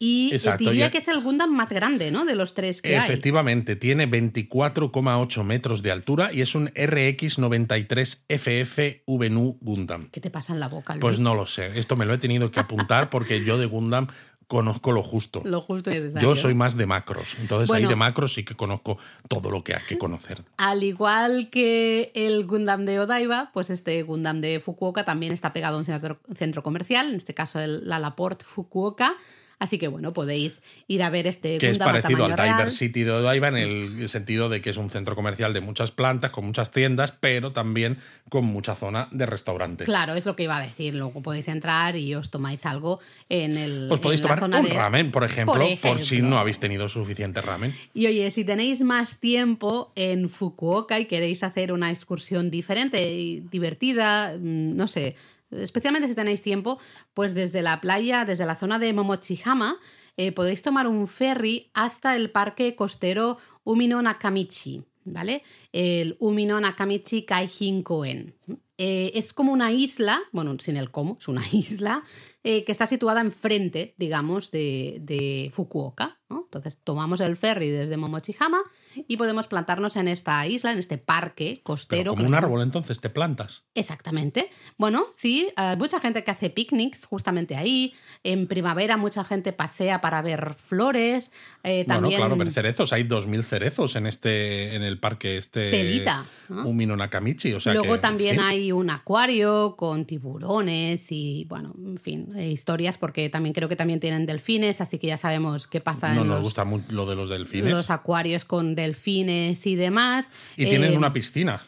[0.00, 2.24] Y diría que es el Gundam más grande, ¿no?
[2.24, 9.58] De los tres que Efectivamente, tiene 24,8 metros de altura y es un RX-93FF VNU
[9.60, 10.08] Gundam.
[10.10, 11.00] ¿Qué te pasa en la boca, Luis?
[11.00, 11.80] Pues no lo sé.
[11.80, 14.06] Esto me lo he tenido que apuntar porque yo de Gundam
[14.48, 15.42] conozco lo justo.
[15.44, 16.28] Lo justo y necesario.
[16.28, 17.90] Yo soy más de macros, entonces ahí Bueno.
[17.90, 20.42] de macros sí que conozco todo lo que hay que conocer.
[20.56, 25.76] Al igual que el Gundam de Odaiba, pues este Gundam de Fukuoka también está pegado
[25.76, 29.14] a un centro, centro comercial, en este caso el, la Laporte Fukuoka.
[29.58, 32.56] Así que bueno, podéis ir a ver este Que es parecido al real.
[32.58, 35.90] Diver City de Odaiba en el sentido de que es un centro comercial de muchas
[35.90, 37.98] plantas, con muchas tiendas, pero también
[38.28, 39.86] con mucha zona de restaurantes.
[39.86, 40.94] Claro, es lo que iba a decir.
[40.94, 43.88] Luego podéis entrar y os tomáis algo en el.
[43.90, 46.30] Os podéis en la tomar zona un de- ramen, por ejemplo, Por por, si ejemplo.
[46.30, 47.74] no habéis tenido suficiente ramen.
[47.94, 53.40] Y oye, si tenéis más tiempo en Fukuoka y queréis hacer una excursión diferente y
[53.40, 55.16] divertida, mm, no sé,
[55.50, 56.78] especialmente si tenéis tiempo,
[57.14, 59.76] pues desde la playa, desde la zona de Momochihama,
[60.16, 65.42] eh, podéis tomar un ferry hasta el parque costero Umino Nakamichi, ¿vale?
[65.72, 68.34] El Umino Nakamichi Kaijin Koen.
[68.78, 72.04] Eh, es como una isla, bueno, sin el cómo, es una isla
[72.44, 76.18] eh, que está situada enfrente, digamos, de, de Fukuoka.
[76.30, 76.42] ¿no?
[76.44, 78.60] Entonces tomamos el ferry desde Momochihama
[78.94, 82.14] y podemos plantarnos en esta isla, en este parque Pero costero.
[82.14, 83.64] como un árbol, entonces te plantas.
[83.74, 84.50] Exactamente.
[84.76, 87.94] Bueno, sí, hay mucha gente que hace picnics justamente ahí.
[88.24, 91.32] En primavera mucha gente pasea para ver flores.
[91.62, 92.92] eh, también Bueno, claro, ver cerezos.
[92.92, 96.68] Hay 2.000 cerezos en este en el parque este Telita, ¿no?
[96.68, 97.54] Umino Nakamichi.
[97.54, 101.98] O sea Luego que, también en fin, hay un acuario con tiburones y, bueno, en
[101.98, 105.80] fin, eh, historias porque también creo que también tienen delfines, así que ya sabemos qué
[105.80, 107.70] pasa No en nos los, gusta mucho lo de los delfines.
[107.72, 110.26] los acuarios con delfines y demás.
[110.56, 111.60] y tienen Eh, una piscina.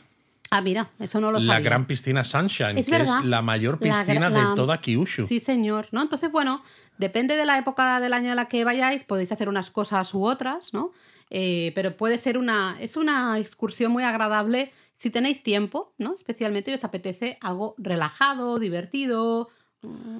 [0.53, 1.61] Ah, mira, eso no lo La sabía.
[1.71, 3.21] gran piscina Sunshine, Es que verdad.
[3.21, 5.27] es la mayor La piscina la- de toda Kyushu.
[5.27, 6.03] Sí, señor, ¿no?
[6.03, 6.63] Entonces, bueno,
[6.99, 10.25] depende de la época del año en la que vayáis, podéis hacer unas cosas u
[10.25, 10.91] otras, ¿no?
[11.31, 16.13] Eh, pero puede ser una, es una excursión muy agradable si tenéis tiempo, ¿no?
[16.13, 19.49] Especialmente os apetece algo relajado, divertido,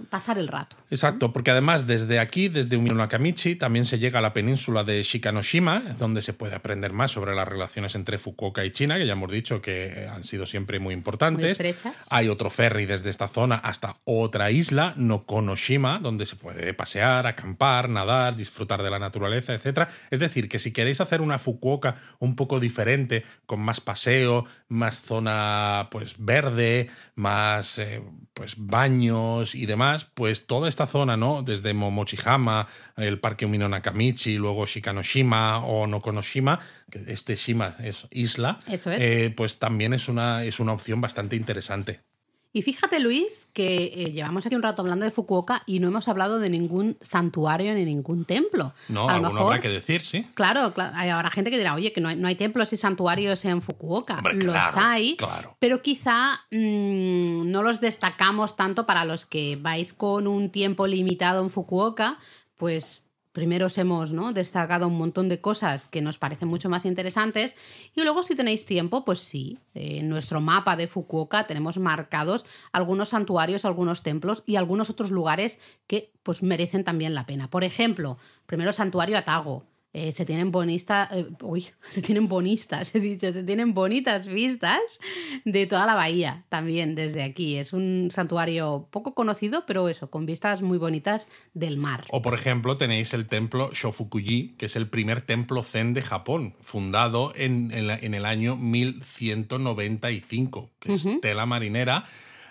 [0.09, 0.77] pasar el rato.
[0.91, 5.03] Exacto, porque además desde aquí, desde Umino Nakamichi, también se llega a la península de
[5.03, 9.13] Shikanoshima, donde se puede aprender más sobre las relaciones entre Fukuoka y China, que ya
[9.13, 11.43] hemos dicho que eh, han sido siempre muy importantes.
[11.43, 11.95] Muy estrechas.
[12.09, 17.89] Hay otro ferry desde esta zona hasta otra isla, Nokonoshima, donde se puede pasear, acampar,
[17.91, 19.89] nadar, disfrutar de la naturaleza, etc.
[20.11, 25.01] Es decir, que si queréis hacer una Fukuoka un poco diferente, con más paseo, más
[25.03, 28.03] zona pues verde, más eh,
[28.41, 31.43] pues baños y demás, pues toda esta zona, ¿no?
[31.43, 32.67] Desde Momochihama,
[32.97, 36.59] el parque Umino Nakamichi, luego Shikanoshima o Nokonoshima,
[36.91, 38.99] que este Shima es isla, Eso es.
[38.99, 42.01] eh, pues también es una, es una opción bastante interesante.
[42.53, 46.09] Y fíjate, Luis, que eh, llevamos aquí un rato hablando de Fukuoka y no hemos
[46.09, 48.75] hablado de ningún santuario ni ningún templo.
[48.89, 50.27] No, A alguno mejor- habrá que decir, sí.
[50.35, 52.77] Claro, claro, hay- habrá gente que dirá, oye, que no hay, no hay templos y
[52.77, 54.15] santuarios en Fukuoka.
[54.17, 55.57] Hombre, los claro, hay, claro.
[55.61, 61.43] pero quizá mm, no los destacamos tanto para los que vais con un tiempo limitado
[61.43, 62.19] en Fukuoka,
[62.57, 64.33] pues primero os hemos ¿no?
[64.33, 67.57] destacado un montón de cosas que nos parecen mucho más interesantes
[67.95, 73.11] y luego si tenéis tiempo, pues sí, en nuestro mapa de Fukuoka tenemos marcados algunos
[73.11, 77.49] santuarios, algunos templos y algunos otros lugares que pues merecen también la pena.
[77.49, 79.65] Por ejemplo, primero Santuario Atago.
[79.93, 81.11] Eh, se tienen bonistas,
[81.43, 84.79] uy, se tienen bonistas, he dicho, se tienen bonitas vistas
[85.45, 87.57] de toda la bahía también desde aquí.
[87.57, 92.05] Es un santuario poco conocido, pero eso, con vistas muy bonitas del mar.
[92.11, 96.55] O por ejemplo tenéis el templo Shofukuji, que es el primer templo zen de Japón,
[96.61, 102.05] fundado en, en la- en el año 1195, que es tela marinera.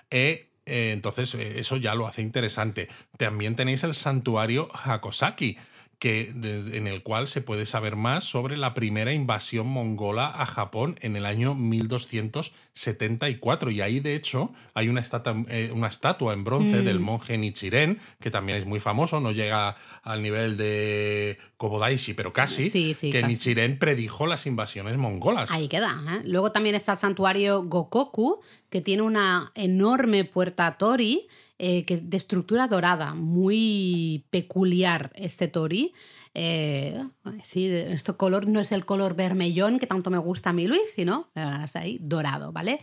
[0.09, 2.89] eh, eh, entonces eh, eso ya lo hace interesante.
[3.17, 5.57] También tenéis el santuario Hakosaki,
[5.99, 10.45] que, de- en el cual se puede saber más sobre la primera invasión mongola a
[10.45, 13.71] Japón en el año 1274.
[13.71, 17.99] Y ahí, de hecho, hay una estatua, eh, una estatua en bronce del monje Nichiren,
[18.19, 23.11] que también es muy famoso, no llega al nivel de Kobodaishi, pero casi, Sí, sí,
[23.11, 23.33] que casi.
[23.33, 25.51] Nichiren predijo las invasiones mongolas.
[25.51, 25.99] Ahí queda.
[26.09, 26.21] ¿eh?
[26.25, 31.27] Luego también está el santuario Gokoku, que tiene una enorme puerta tori
[31.61, 35.93] eh, que, de estructura dorada, muy peculiar este tori.
[36.33, 37.03] Eh,
[37.43, 40.93] sí, este color no es el color vermellón que tanto me gusta a mí, Luis,
[40.95, 42.79] sino eh, ahí dorado, ¿vale?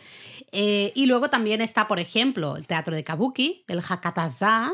[0.53, 4.73] Y luego también está, por ejemplo, el teatro de Kabuki, el Hakataza,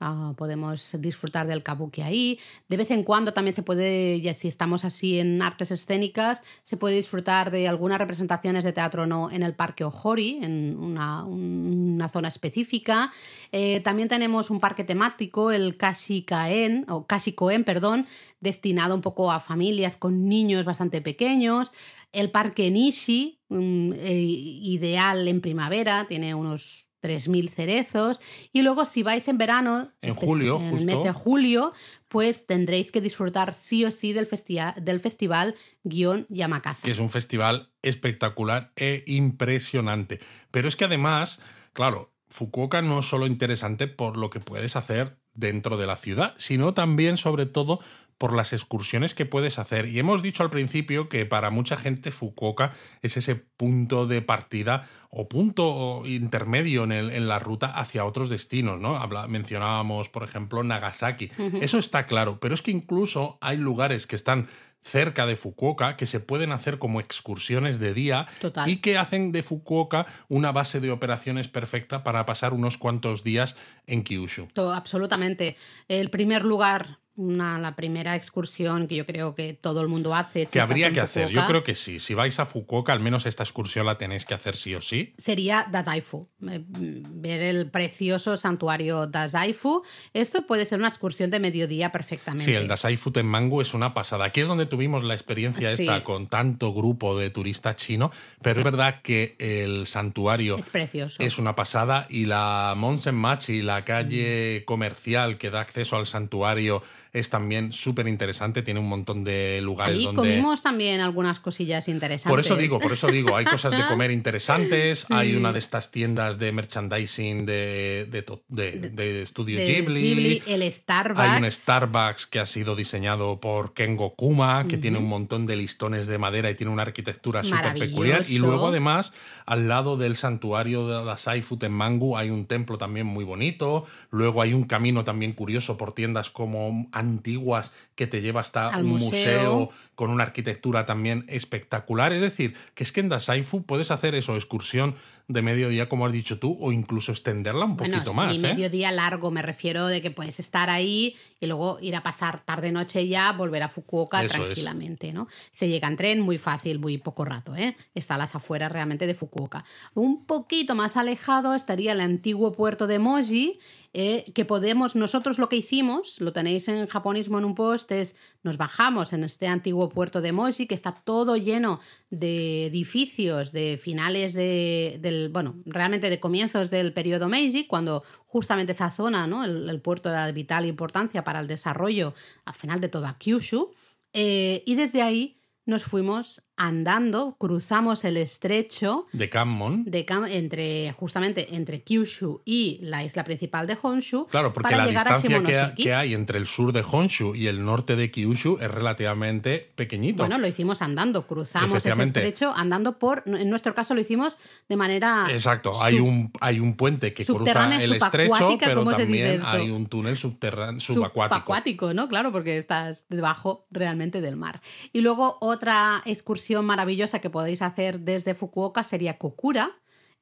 [0.00, 2.38] Ah, podemos disfrutar del kabuki ahí.
[2.68, 6.76] De vez en cuando también se puede, ya si estamos así en artes escénicas, se
[6.76, 12.08] puede disfrutar de algunas representaciones de teatro no en el Parque Ojori, en una, una
[12.08, 13.12] zona específica.
[13.52, 18.06] Eh, también tenemos un parque temático, el Kashikaen, o Kashikoen, perdón,
[18.40, 21.70] destinado un poco a familias con niños bastante pequeños.
[22.12, 28.18] El Parque Nishi, mm, eh, ideal en primavera, tiene unos 3.000 cerezos.
[28.52, 31.72] Y luego si vais en verano, En este- julio, en el mes de julio,
[32.08, 36.80] pues tendréis que disfrutar sí o sí del, festia- del festival guion Yamakasa.
[36.82, 40.18] que es un festival espectacular e impresionante.
[40.50, 41.40] Pero es que además,
[41.74, 46.34] claro, Fukuoka no es solo interesante por lo que puedes hacer dentro de la ciudad,
[46.36, 47.80] sino también, sobre todo,
[48.18, 49.86] por las excursiones que puedes hacer.
[49.88, 52.70] Y hemos dicho al principio que para mucha gente Fukuoka
[53.02, 58.30] es ese punto de partida o punto intermedio en, el- en la ruta hacia otros
[58.30, 58.96] destinos, ¿no?
[58.96, 61.30] Habla- mencionábamos, por ejemplo, Nagasaki.
[61.60, 64.46] Eso está claro, pero es que incluso hay lugares que están
[64.84, 68.68] cerca de Fukuoka que se pueden hacer como excursiones de día Total.
[68.68, 73.56] y que hacen de Fukuoka una base de operaciones perfecta para pasar unos cuantos días
[73.86, 74.48] en Kyushu.
[74.52, 75.56] To- absolutamente.
[75.88, 80.46] El primer lugar, una, la primera excursión que yo creo que todo el mundo hace.
[80.46, 81.28] si Que habría que hacer.
[81.30, 81.98] Yo creo que sí.
[81.98, 85.14] Si vais a Fukuoka, al menos esta excursión la tenéis que hacer sí o sí.
[85.18, 86.28] Sería Dazaifu.
[86.50, 89.82] Eh, Ver el precioso santuario Dazaifu.
[90.12, 92.44] Esto puede ser una excursión de mediodía perfectamente.
[92.44, 94.24] Sí, el Dasai Futenmangu es una pasada.
[94.26, 95.84] Aquí es donde tuvimos la experiencia Sí.
[95.84, 98.10] esta con tanto grupo de turista chino,
[98.42, 101.22] pero es verdad que el santuario Es precioso.
[101.22, 106.82] es una pasada y la Monsenmachi, la calle comercial que da acceso al santuario,
[107.14, 108.60] es también súper interesante.
[108.62, 110.20] Tiene un montón de lugares Ahí donde...
[110.20, 112.28] comimos también algunas cosillas interesantes.
[112.30, 114.10] Por eso digo, por eso digo, hay cosas de comer
[114.44, 120.00] interesantes, hay una de estas tiendas de merchandising de, de, de- de Estudio De Ghibli,
[120.00, 121.20] Ghibli, el Starbucks.
[121.20, 125.56] hay un Starbucks que ha sido diseñado por Kengo Kuma, que tiene un montón de
[125.56, 128.22] listones de madera y tiene una arquitectura súper peculiar.
[128.28, 129.12] Y luego, además,
[129.46, 133.86] al lado del santuario de Dasai Futenmangu hay un templo también muy bonito.
[134.10, 138.84] Luego hay un camino también curioso por tiendas como antiguas que te lleva hasta Al
[138.84, 139.10] un museo.
[139.10, 142.12] museo con una arquitectura también espectacular.
[142.12, 146.12] Es decir, que es que en Dasaifu puedes hacer eso, excursión de mediodía, como has
[146.12, 148.36] dicho tú, o incluso extenderla un Bueno, poquito sí, más.
[148.36, 148.40] ¿eh?
[148.40, 153.08] mediodía largo, me refiero de que puedes estar ahí y luego ir a pasar tarde-noche
[153.08, 154.42] ya, volver a Fukuoka Eso es.
[154.44, 155.28] tranquilamente, ¿no?
[155.54, 157.74] Se llega en tren muy fácil, muy poco rato, ¿eh?
[157.94, 159.64] Está a las afueras realmente de Fukuoka.
[159.94, 163.58] Un poquito más alejado estaría el antiguo puerto de Moji,
[163.94, 168.16] eh, que podemos, nosotros lo que hicimos, lo tenéis en japonismo en un post, es
[168.42, 171.80] nos bajamos en este antiguo puerto de Moji, que está todo lleno
[172.10, 178.72] de edificios de finales de, del, bueno, realmente de comienzos del periodo Meiji, cuando justamente
[178.72, 179.44] esa zona, ¿no?
[179.44, 182.14] el, puerto de vital importancia para el desarrollo
[182.44, 183.70] al final de toda Kyushu,
[184.12, 189.84] eh, y desde ahí nos fuimos andando, cruzamos el estrecho De Kanmon.
[189.84, 194.90] de entre justamente entre Kyushu y la isla principal de Honshu Claro, porque para la
[194.90, 195.82] distancia que, ha- Shimonoseki.
[195.82, 200.22] que hay entre el sur de Honshu y el norte de Kyushu es relativamente pequeñito.
[200.22, 204.38] Bueno, lo hicimos andando, cruzamos ese estrecho andando por, en nuestro caso lo hicimos
[204.68, 209.06] de manera Exacto, hay un, hay un puente que cruza el estrecho, pero ¿cómo se
[209.06, 211.34] dice también hay un túnel subterráneo, subacuático.
[211.36, 212.08] subacuático, ¿no?
[212.08, 214.60] Claro, porque estás debajo realmente del mar.
[214.92, 219.70] Y luego otra excursión maravillosa que podéis hacer desde Fukuoka sería Kokura.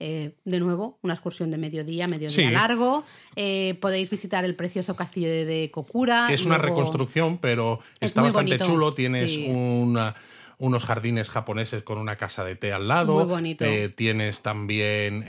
[0.05, 2.53] Eh, de nuevo, una excursión de mediodía, mediodía Sí.
[2.53, 3.05] largo.
[3.37, 6.25] Eh, podéis visitar el precioso castillo de, de Kokura.
[6.27, 8.95] que es una luego- reconstrucción, pero Es está bastante bonito, chulo.
[8.95, 9.49] Tienes sí.
[9.49, 10.17] una-
[10.59, 13.15] unos jardines japoneses con una casa de té al lado.
[13.15, 13.65] Muy bonito.
[13.65, 15.25] Eh, tienes también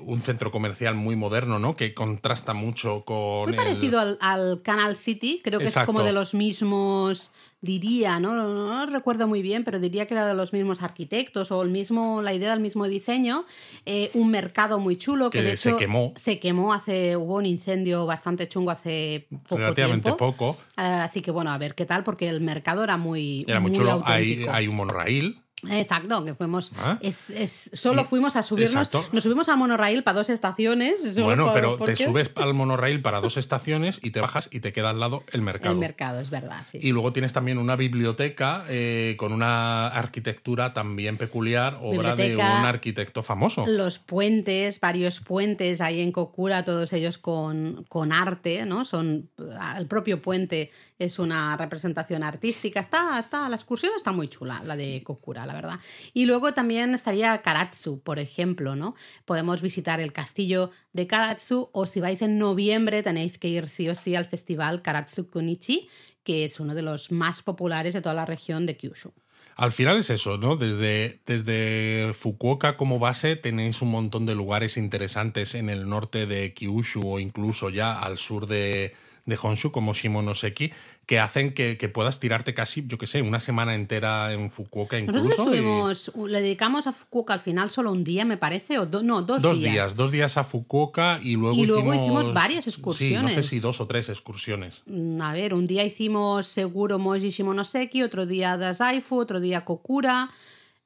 [0.00, 1.74] un centro comercial muy moderno, ¿no?
[1.76, 3.42] Que contrasta mucho con.
[3.44, 8.18] Muy el- parecido al, al Canal City, creo que es como de los mismos, diría,
[8.18, 8.34] ¿no?
[8.34, 8.48] ¿no?
[8.48, 12.22] No recuerdo muy bien, pero diría que era de los mismos arquitectos o el mismo,
[12.22, 13.44] la idea del mismo diseño.
[13.86, 16.12] Eh, un mercado muy chulo que, Que de se hecho quemó.
[16.16, 20.16] se quemó hace, hubo un incendio bastante chungo hace poco relativamente tiempo.
[20.16, 20.58] poco.
[20.76, 23.72] Ah, así que bueno, a ver qué tal, porque el mercado era muy, Era muy,
[23.72, 24.02] chulo.
[24.04, 25.40] Hay, hay un monorail.
[25.70, 26.72] Exacto, que fuimos.
[26.78, 26.98] Ah.
[27.02, 28.74] es- es- solo fuimos a subirnos.
[28.74, 29.04] exacto.
[29.12, 31.16] Nos subimos al monorail para dos estaciones.
[31.20, 32.04] Bueno, por- pero ¿por te qué?
[32.04, 35.42] subes al monorail para dos estaciones y te bajas y te queda al lado el
[35.42, 35.74] mercado.
[35.74, 36.78] El mercado, es verdad, sí.
[36.82, 42.40] Y luego tienes también una biblioteca eh, con una arquitectura también peculiar, obra de un
[42.42, 43.64] arquitecto famoso.
[43.66, 48.84] Los puentes, varios puentes ahí en Kokura, todos ellos con, con arte, ¿no?
[48.84, 49.28] Son.
[49.76, 50.70] El propio puente
[51.00, 52.78] es una representación artística.
[52.78, 55.80] Está, está, la excursión está muy chula, la de Kokura, la verdad.
[56.12, 58.94] Y luego también estaría Karatsu, por ejemplo, ¿no?
[59.24, 63.88] Podemos visitar el castillo de Karatsu, o si vais en noviembre, tenéis que ir sí
[63.88, 65.88] o sí al festival Karatsu Kunichi,
[66.22, 69.12] que es uno de los más populares de toda la región de Kyushu.
[69.56, 70.56] Al final es eso, ¿no?
[70.56, 76.52] Desde, desde Fukuoka como base tenéis un montón de lugares interesantes en el norte de
[76.52, 78.94] Kyushu o incluso ya al sur de,
[79.30, 80.70] de Honshu como Shimonoseki
[81.06, 84.98] que hacen que, que puedas tirarte casi, yo que sé, una semana entera en Fukuoka
[84.98, 85.24] incluso.
[85.24, 88.84] Nosotros y- estuvimos, le dedicamos a Fukuoka al final solo un día, me parece, o
[88.84, 89.96] do- no, dos, Dos días.
[89.96, 93.36] dos días a Fukuoka y luego, Y luego hicimos, hicimos varias Sí, excursiones.
[93.36, 94.82] no sé si dos o tres excursiones.
[94.86, 100.28] Mm, A ver, un día hicimos seguro Moji Shimonoseki, otro día Dazaifu, otro día Kokura.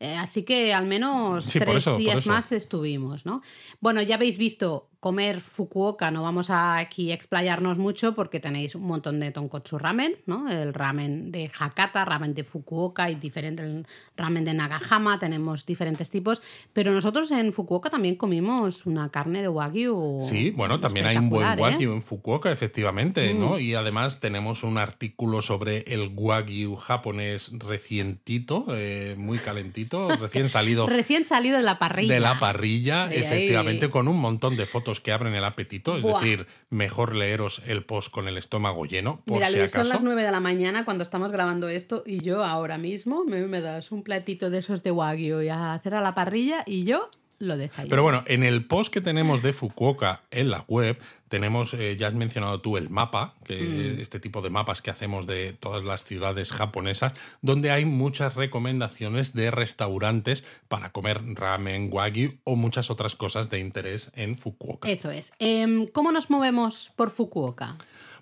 [0.01, 3.43] Eh, así que al menos Sí, tres eso, días más estuvimos, ¿no?
[3.81, 8.85] Bueno, ya habéis visto comer Fukuoka, no vamos a aquí explayarnos mucho porque tenéis un
[8.85, 10.51] montón de tonkotsu ramen, ¿no?
[10.51, 13.85] El ramen de Hakata, ramen de Fukuoka y diferente
[14.17, 16.41] ramen de Nagahama, tenemos diferentes tipos,
[16.73, 20.21] pero nosotros en Fukuoka también comimos una carne de wagyu.
[20.23, 21.57] Sí, bueno, también hay un buen ¿eh?
[21.57, 21.61] Mm.
[21.61, 23.59] wagyu en Fukuoka, efectivamente, ¿no?
[23.59, 29.84] Y además tenemos un artículo sobre el wagyu japonés recientito, eh, muy calentito,
[30.21, 32.15] recién salido Recién salido de la parrilla.
[32.15, 33.91] de la parrilla, efectivamente, ahí.
[33.91, 35.97] con un montón de fotos que abren el apetito.
[35.97, 36.21] Es Buah.
[36.21, 39.95] decir, mejor leeros el post con el estómago lleno, por Mira, si Luis, son acaso.
[39.95, 43.61] las 9 de la mañana cuando estamos grabando esto y yo ahora mismo me, me
[43.61, 47.09] das un platito de esos de wagyu y a hacer a la parrilla y yo
[47.45, 47.91] lo desayuno.
[47.91, 52.07] Pero bueno, en el post que tenemos de Fukuoka en la web, tenemos, eh, ya
[52.09, 53.57] has mencionado tú el mapa, que
[53.97, 54.01] Mm.
[54.01, 59.33] este tipo de mapas que hacemos de todas las ciudades japonesas, donde hay muchas recomendaciones
[59.33, 64.89] de restaurantes para comer ramen, wagyu o muchas otras cosas de interés en Fukuoka.
[64.89, 65.33] Eso es.
[65.39, 67.77] Em, ¿Cómo nos movemos por Fukuoka?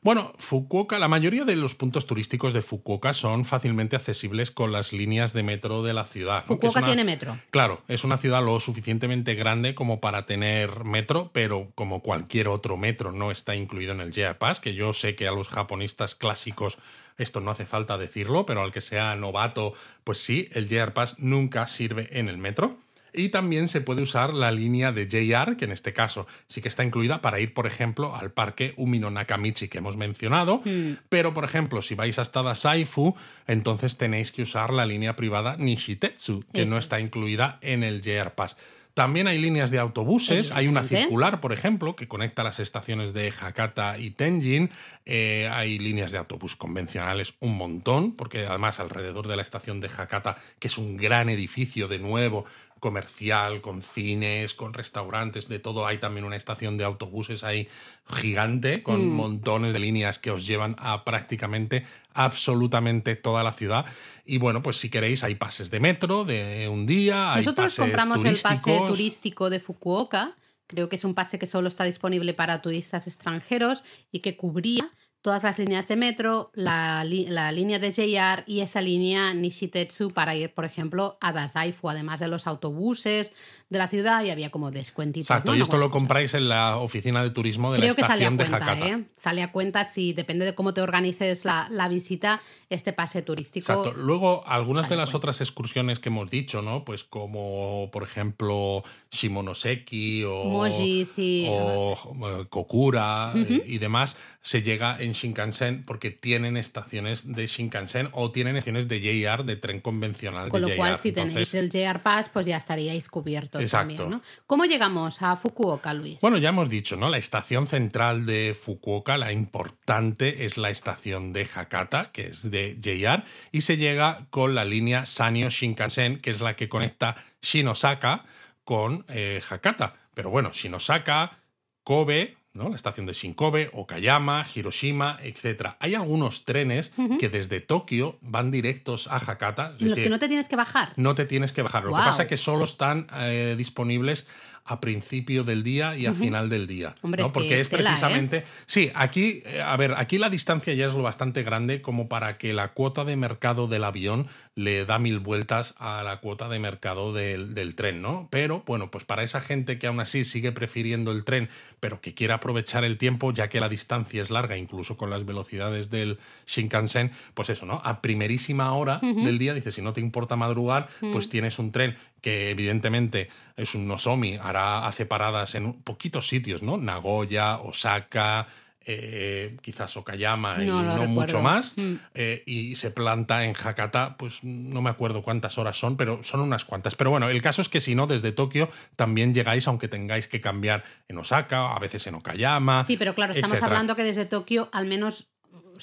[0.04, 4.92] Bueno, Fukuoka, la mayoría de los puntos turísticos de Fukuoka son fácilmente accesibles con las
[4.92, 6.44] líneas de metro de la ciudad.
[6.44, 7.38] Fukuoka una- tiene metro.
[7.50, 12.76] Claro, es una ciudad lo suficientemente grande como para tener metro, pero como cualquier otro
[12.76, 16.16] metro no está incluido en el JR Pass, que yo sé que a los japonistas
[16.16, 16.78] clásicos
[17.16, 19.72] esto no hace falta decirlo, pero al que sea novato,
[20.02, 22.76] pues sí, el JR Pass nunca sirve en el metro.
[23.12, 26.68] Y también se puede usar la línea de JR, que en este caso sí que
[26.68, 30.62] está incluida para ir, por ejemplo, al parque Umino Nakamichi que hemos mencionado.
[31.08, 33.14] Pero, por ejemplo, si vais hasta Dasaifu,
[33.46, 38.32] entonces tenéis que usar la línea privada Nishitetsu, que no está incluida en el JR
[38.34, 38.56] Pass.
[38.94, 43.32] También hay líneas de autobuses, hay una circular, por ejemplo, que conecta las estaciones de
[43.40, 44.68] Hakata y Tenjin.
[45.06, 49.88] Eh, hay líneas de autobús convencionales un montón, porque además alrededor de la estación de
[49.88, 52.44] Hakata, que es un gran edificio de nuevo,
[52.82, 57.68] comercial, con cines, con restaurantes, de todo, hay también una estación de autobuses ahí
[58.12, 59.12] gigante, con Mm.
[59.12, 63.86] montones de líneas que os llevan a prácticamente absolutamente toda la ciudad.
[64.26, 67.78] Y bueno, pues si queréis, hay pases de metro de un día, hay Nosotros pases
[67.78, 68.88] compramos el pase turísticos.
[68.88, 70.36] turístico de Fukuoka.
[70.66, 74.90] Creo que es un pase que solo está disponible para turistas extranjeros y que cubría
[75.22, 80.34] todas las líneas de metro, la, la línea de JR y esa línea Nishitetsu para
[80.34, 83.32] ir, por ejemplo, a Dazaifu, además de los autobuses
[83.70, 85.30] de la ciudad y había como descuentitos.
[85.30, 85.58] Exacto, ¿no?
[85.58, 88.28] y esto lo compráis en la oficina de turismo de Creo la que sale a
[88.28, 88.88] estación de cuenta, Hakata.
[88.88, 89.04] ¿eh?
[89.18, 93.72] Sale a cuenta si depende de cómo te organices la, la visita, este pase turístico.
[93.72, 93.92] Exacto.
[93.92, 95.18] Luego, algunas de las bueno.
[95.18, 96.84] otras excursiones que hemos dicho, ¿no?
[96.84, 101.46] Pues como, por ejemplo, Shimonoseki o, Moji, sí.
[101.48, 108.08] o eh, Kokura eh, y demás, se llega en Shinkansen porque tienen estaciones de Shinkansen
[108.12, 110.76] o tienen estaciones de JR, de tren convencional Con de lo JR.
[110.76, 113.96] cual, si tenéis el JR Pass, pues ya estaríais cubiertos Exacto.
[113.96, 114.22] también, ¿no?
[114.46, 116.18] ¿Cómo llegamos a Fukuoka, Luis?
[116.20, 117.08] Bueno, ya hemos dicho, ¿no?
[117.08, 122.78] La estación central de Fukuoka, la importante es la estación de Hakata, que es de
[122.82, 128.24] JR, y se llega con la línea Sanyo Shinkansen, que es la que conecta Shinosaka
[128.64, 129.94] con eh, Hakata.
[130.14, 131.38] Pero bueno, Shinosaka,
[131.84, 132.68] Kobe, ¿no?
[132.68, 135.70] La estación de Shinkobe, Okayama, Hiroshima, etc.
[135.78, 139.74] Hay algunos trenes que desde Tokio van directos a Hakata.
[139.78, 140.92] y los que no te tienes que bajar.
[140.96, 141.84] no te tienes que bajar.
[141.84, 144.26] Lo que pasa es que solo están eh, disponibles
[144.64, 146.94] a principio del día y a final del día.
[147.02, 147.26] Hombre, ¿no?
[147.26, 147.70] es Porque es ¿eh?
[147.70, 148.44] precisamente.
[148.66, 152.38] Sí, aquí, eh, a ver, aquí la distancia ya es lo bastante grande como para
[152.38, 156.58] que la cuota de mercado del avión le da mil vueltas a la cuota de
[156.58, 158.28] mercado del, del tren, ¿no?
[158.30, 161.48] Pero bueno, pues para esa gente que aún así sigue prefiriendo el tren,
[161.80, 165.24] pero que quiere aprovechar el tiempo, ya que la distancia es larga, incluso con las
[165.24, 167.80] velocidades del Shinkansen, pues eso, ¿no?
[167.84, 171.96] A primerísima hora del día, dice, si no te importa madrugar, pues tienes un tren
[172.20, 176.76] que evidentemente es un Nozomi, hará, hace paradas en poquitos sitios, ¿no?
[176.76, 178.46] Nagoya, Osaka,
[178.84, 181.94] eh, quizás Okayama y No mucho más, Mm.
[182.14, 186.40] eh, y se planta en Hakata, pues no me acuerdo cuántas horas son, pero son
[186.40, 186.96] unas cuantas.
[186.96, 190.40] Pero bueno, el caso es que si no, desde Tokio también llegáis, aunque tengáis que
[190.40, 192.84] cambiar en Osaka, a veces en Okayama.
[192.84, 193.76] Sí, pero claro, estamos etcétera.
[193.76, 195.28] hablando que desde Tokio al menos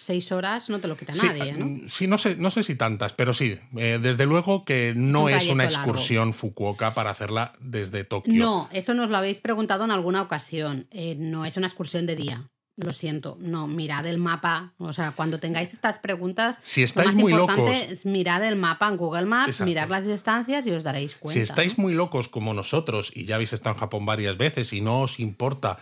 [0.02, 1.66] seis horas no te lo quita Sí, nadie, ¿no?
[1.66, 5.24] mm, sí, no sé, no sé si tantas, pero sí, eh, desde luego que no
[5.26, 5.78] un es, una largo.
[5.78, 8.34] excursión Fukuoka para hacerla desde Tokio.
[8.44, 10.88] No, eso nos lo habéis preguntado en alguna ocasión.
[10.92, 12.50] Eh, no es una excursión de día.
[12.82, 14.74] lo siento, no, mirad el mapa.
[14.78, 18.42] O sea, cuando tengáis estas preguntas, Si lo estáis más muy importante locos- es mirad
[18.46, 19.66] el mapa en Google Maps, Exacto.
[19.70, 21.34] mirad las distancias y os daréis cuenta.
[21.38, 21.82] Si estáis ¿no?
[21.82, 25.20] muy locos como nosotros y ya habéis estado en Japón varias veces y no os
[25.20, 25.78] importa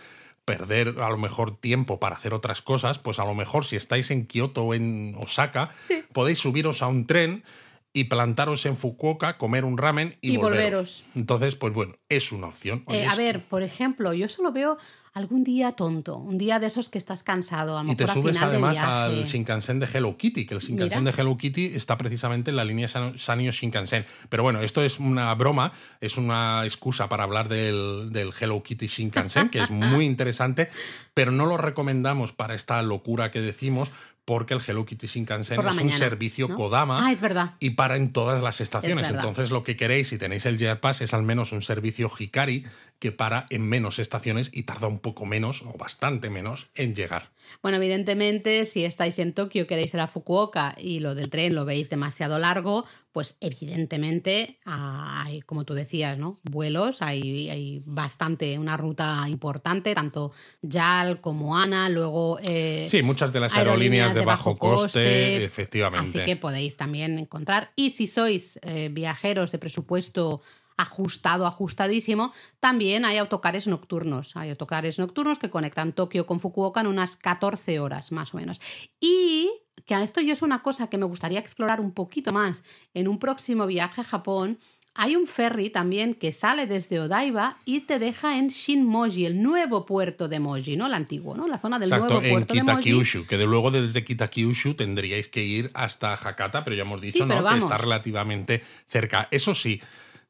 [0.56, 4.10] perder a lo mejor tiempo para hacer otras cosas, pues a lo mejor si estáis
[4.10, 6.02] en Kioto o en Osaka, Sí.
[6.12, 7.44] podéis subiros a un tren
[7.92, 10.44] y plantaros en Fukuoka, comer un ramen y, Y volveros.
[10.70, 11.04] volveros.
[11.14, 12.84] Entonces, pues bueno, es una opción.
[12.88, 14.78] Eh, a es- ver, por ejemplo, yo solo veo
[15.18, 18.08] algún día tonto, un día de esos que estás cansado, a lo Y te a
[18.08, 21.12] subes final además al Shinkansen de Hello Kitty, que el Shinkansen Mira.
[21.12, 24.04] de Hello Kitty está precisamente en la línea San- Sanyo Shinkansen.
[24.28, 28.86] Pero bueno, esto es una broma, es una excusa para hablar del, del Hello Kitty
[28.86, 30.68] Shinkansen, que es muy interesante,
[31.14, 33.90] pero no lo recomendamos para esta locura que decimos,
[34.24, 36.54] porque el Hello Kitty Shinkansen es mañana, un servicio ¿no?
[36.54, 37.54] Kodama Ah, es verdad.
[37.60, 39.08] y para en todas las estaciones.
[39.08, 39.14] Es.
[39.14, 42.66] Entonces, lo que queréis, si tenéis el Jet Pass, es al menos un servicio Hikari
[42.98, 47.30] que para en menos estaciones y tarda un poco menos o bastante menos en llegar.
[47.62, 51.64] Bueno, evidentemente, si estáis en Tokio, queréis ir a Fukuoka y lo del tren lo
[51.64, 56.38] veis demasiado largo, pues evidentemente hay, como tú decías, ¿no?
[56.42, 60.32] Vuelos, hay, hay bastante, una ruta importante, tanto
[60.62, 62.38] JAL como ANA, luego...
[62.42, 66.18] eh, Sí, muchas de las aerolíneas, de bajo coste, efectivamente.
[66.18, 67.72] Así que podéis también encontrar.
[67.76, 70.42] Y si sois eh, viajeros de presupuesto
[70.78, 74.36] ajustado, ajustadísimo, también hay autocares nocturnos.
[74.36, 78.60] Hay autocares nocturnos que conectan Tokio con Fukuoka en unas 14 horas más o menos.
[79.00, 79.50] Y
[79.84, 82.62] que a esto yo es una cosa que me gustaría explorar un poquito más
[82.94, 84.58] en un próximo viaje a Japón.
[84.94, 89.86] Hay un ferry también que sale desde Odaiba y te deja en Shinmoji, el nuevo
[89.86, 90.86] puerto de Moji, ¿no?
[90.86, 91.46] El antiguo, ¿no?
[91.46, 92.82] La zona del Exacto, nuevo en puerto de Moji.
[92.82, 97.18] Kitakyushu, que de luego desde Kitakyushu tendríais que ir hasta Hakata, pero ya hemos dicho
[97.18, 97.44] Sí, ¿no?
[97.48, 99.28] que está relativamente cerca.
[99.30, 99.80] Eso sí,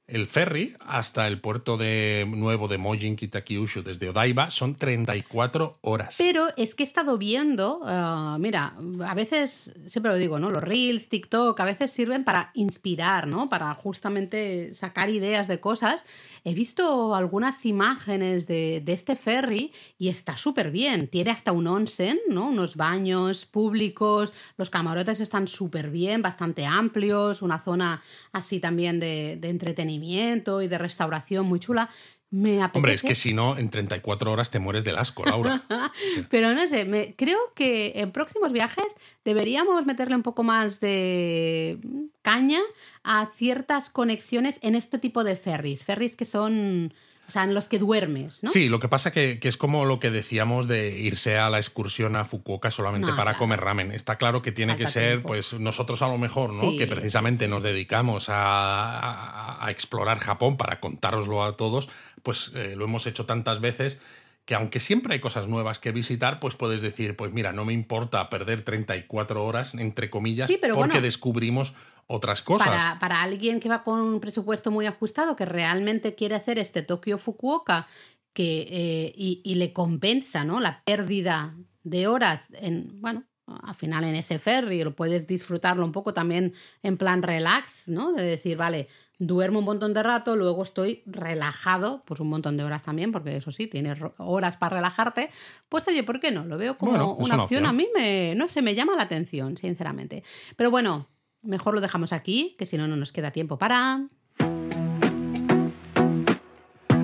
[0.08, 6.14] el ferry hasta el puerto de nuevo de Mojin Kitakyushu desde Odaiba son 34 horas.
[6.16, 8.74] Pero es que he estado viendo, ah, mira,
[9.06, 10.48] a veces, siempre lo digo, ¿no?
[10.48, 13.50] Los reels, TikTok, a veces sirven para inspirar, ¿no?
[13.50, 16.06] Para justamente sacar ideas de cosas.
[16.42, 21.08] He visto algunas imágenes de, este ferry y está súper bien.
[21.08, 22.48] Tiene hasta un onsen, ¿no?
[22.48, 28.02] Unos baños públicos, los camarotes están súper bien, bastante amplios, una zona
[28.32, 31.88] así también de entretenimiento y de restauración muy chula.
[32.30, 32.78] Me apetece.
[32.78, 35.64] Hombre, es que si no, en 34 horas te mueres del asco, Laura.
[36.30, 38.86] Pero no sé, me, creo que en próximos viajes
[39.24, 41.78] deberíamos meterle un poco más de
[42.20, 42.60] caña
[43.02, 45.82] a ciertas conexiones en este tipo de ferries.
[45.82, 46.92] Ferries que son,
[47.28, 48.50] o sea, en los que duermes, ¿no?
[48.50, 51.58] Sí, lo que pasa que, que es como lo que decíamos de irse a la
[51.58, 53.38] excursión a Fukuoka solamente No, para claro.
[53.38, 53.92] comer ramen.
[53.92, 55.28] Está claro que tiene que ser, tiempo.
[55.28, 56.60] pues nosotros a lo mejor, ¿no?
[56.62, 61.88] Sí, que precisamente sí, nos dedicamos a, a- a explorar Japón para contároslo a todos,
[62.22, 63.98] pues eh, lo hemos hecho tantas veces
[64.44, 67.74] que aunque siempre hay cosas nuevas que visitar, pues puedes decir, pues mira, no me
[67.74, 71.02] importa perder 34 horas, entre comillas, Sí, pero porque bueno.
[71.02, 71.74] descubrimos
[72.08, 72.66] otras cosas.
[72.68, 76.82] Para, para alguien que va con un presupuesto muy ajustado, que realmente quiere hacer este
[76.82, 77.86] Tokio-Fukuoka
[78.32, 80.58] que, eh, y, y le compensa ¿no?
[80.58, 81.54] la pérdida
[81.84, 86.54] de horas en, bueno, al final en ese ferry, lo puedes disfrutarlo un poco también
[86.82, 88.12] en plan relax, ¿no?
[88.12, 88.88] De decir, vale,
[89.18, 93.36] duermo un montón de rato, luego estoy relajado, pues un montón de horas también, porque
[93.36, 95.30] eso sí, tienes horas para relajarte,
[95.68, 96.44] pues oye, ¿por qué no?
[96.44, 97.40] Lo veo como Bueno, una opción.
[97.40, 97.66] opción.
[97.66, 100.22] A mí me, no sé, me llama la atención, sinceramente.
[100.56, 101.08] Pero bueno,
[101.42, 104.08] mejor lo dejamos aquí, que si no, no nos queda tiempo para...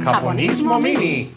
[0.02, 1.32] Japonismo Mini.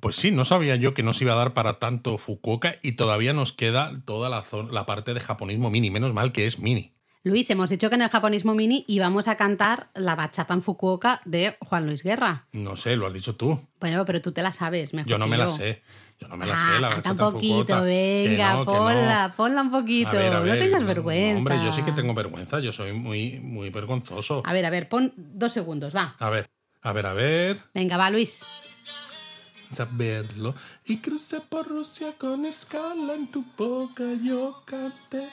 [0.00, 3.32] Pues sí, no sabía yo que nos iba a dar para tanto Fukuoka y todavía
[3.32, 5.90] nos queda toda la, la parte de japonismo mini.
[5.90, 6.92] Menos mal que es mini.
[7.22, 11.22] Luis, hemos dicho que en el japonismo mini íbamos a cantar la bachata en Fukuoka
[11.24, 12.46] de Juan Luis Guerra.
[12.52, 13.58] No sé, lo has dicho tú.
[13.80, 15.82] Bueno, pero tú te la sabes mejor Yo no que me la sé.
[16.20, 18.78] Yo no me la Ah, sé, la bachata un poquito, venga, no, que no.
[18.78, 20.10] ponla, ponla un poquito.
[20.10, 21.38] A ver, a ver, no tengas vergüenza.
[21.38, 22.60] hombre, yo sí que tengo vergüenza.
[22.60, 24.42] Yo soy muy, muy vergonzoso.
[24.46, 26.16] A ver, a ver, pon dos segundos, va.
[26.18, 26.48] A ver,
[26.82, 27.62] a ver, a ver.
[27.74, 28.40] Venga, va, Luis.
[29.72, 30.54] Saberlo.
[30.84, 34.04] Y crucé por Rusia con escala en tu boca.
[34.22, 35.26] Yo canté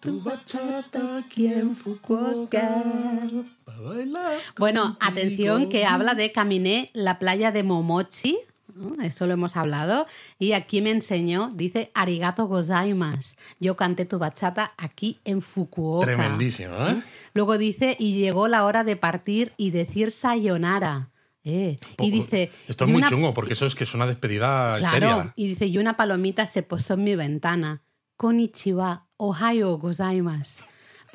[0.00, 2.82] tu bachata aquí en Fukuoka.
[4.58, 8.38] Bueno, atención que habla de caminé la playa de Momochi.
[8.76, 9.02] ¿No?
[9.02, 10.06] Esto lo hemos hablado.
[10.38, 13.36] Y aquí me enseñó, dice arigato gozaimasu.
[13.58, 16.06] Yo canté tu bachata aquí en Fukuoka.
[16.06, 17.02] Tremendísimo, ¿eh?
[17.34, 21.10] Luego dice, y llegó la hora de partir y decir sayonara.
[21.44, 22.50] Eh, y dice...
[22.66, 25.32] Esto es "Y muy una- chungo porque eso es que es una despedida Claro, seria.
[25.36, 27.82] y dice, y una palomita se posó en mi ventana.
[28.16, 30.64] Konnichiwa, ohayo gozaimasu.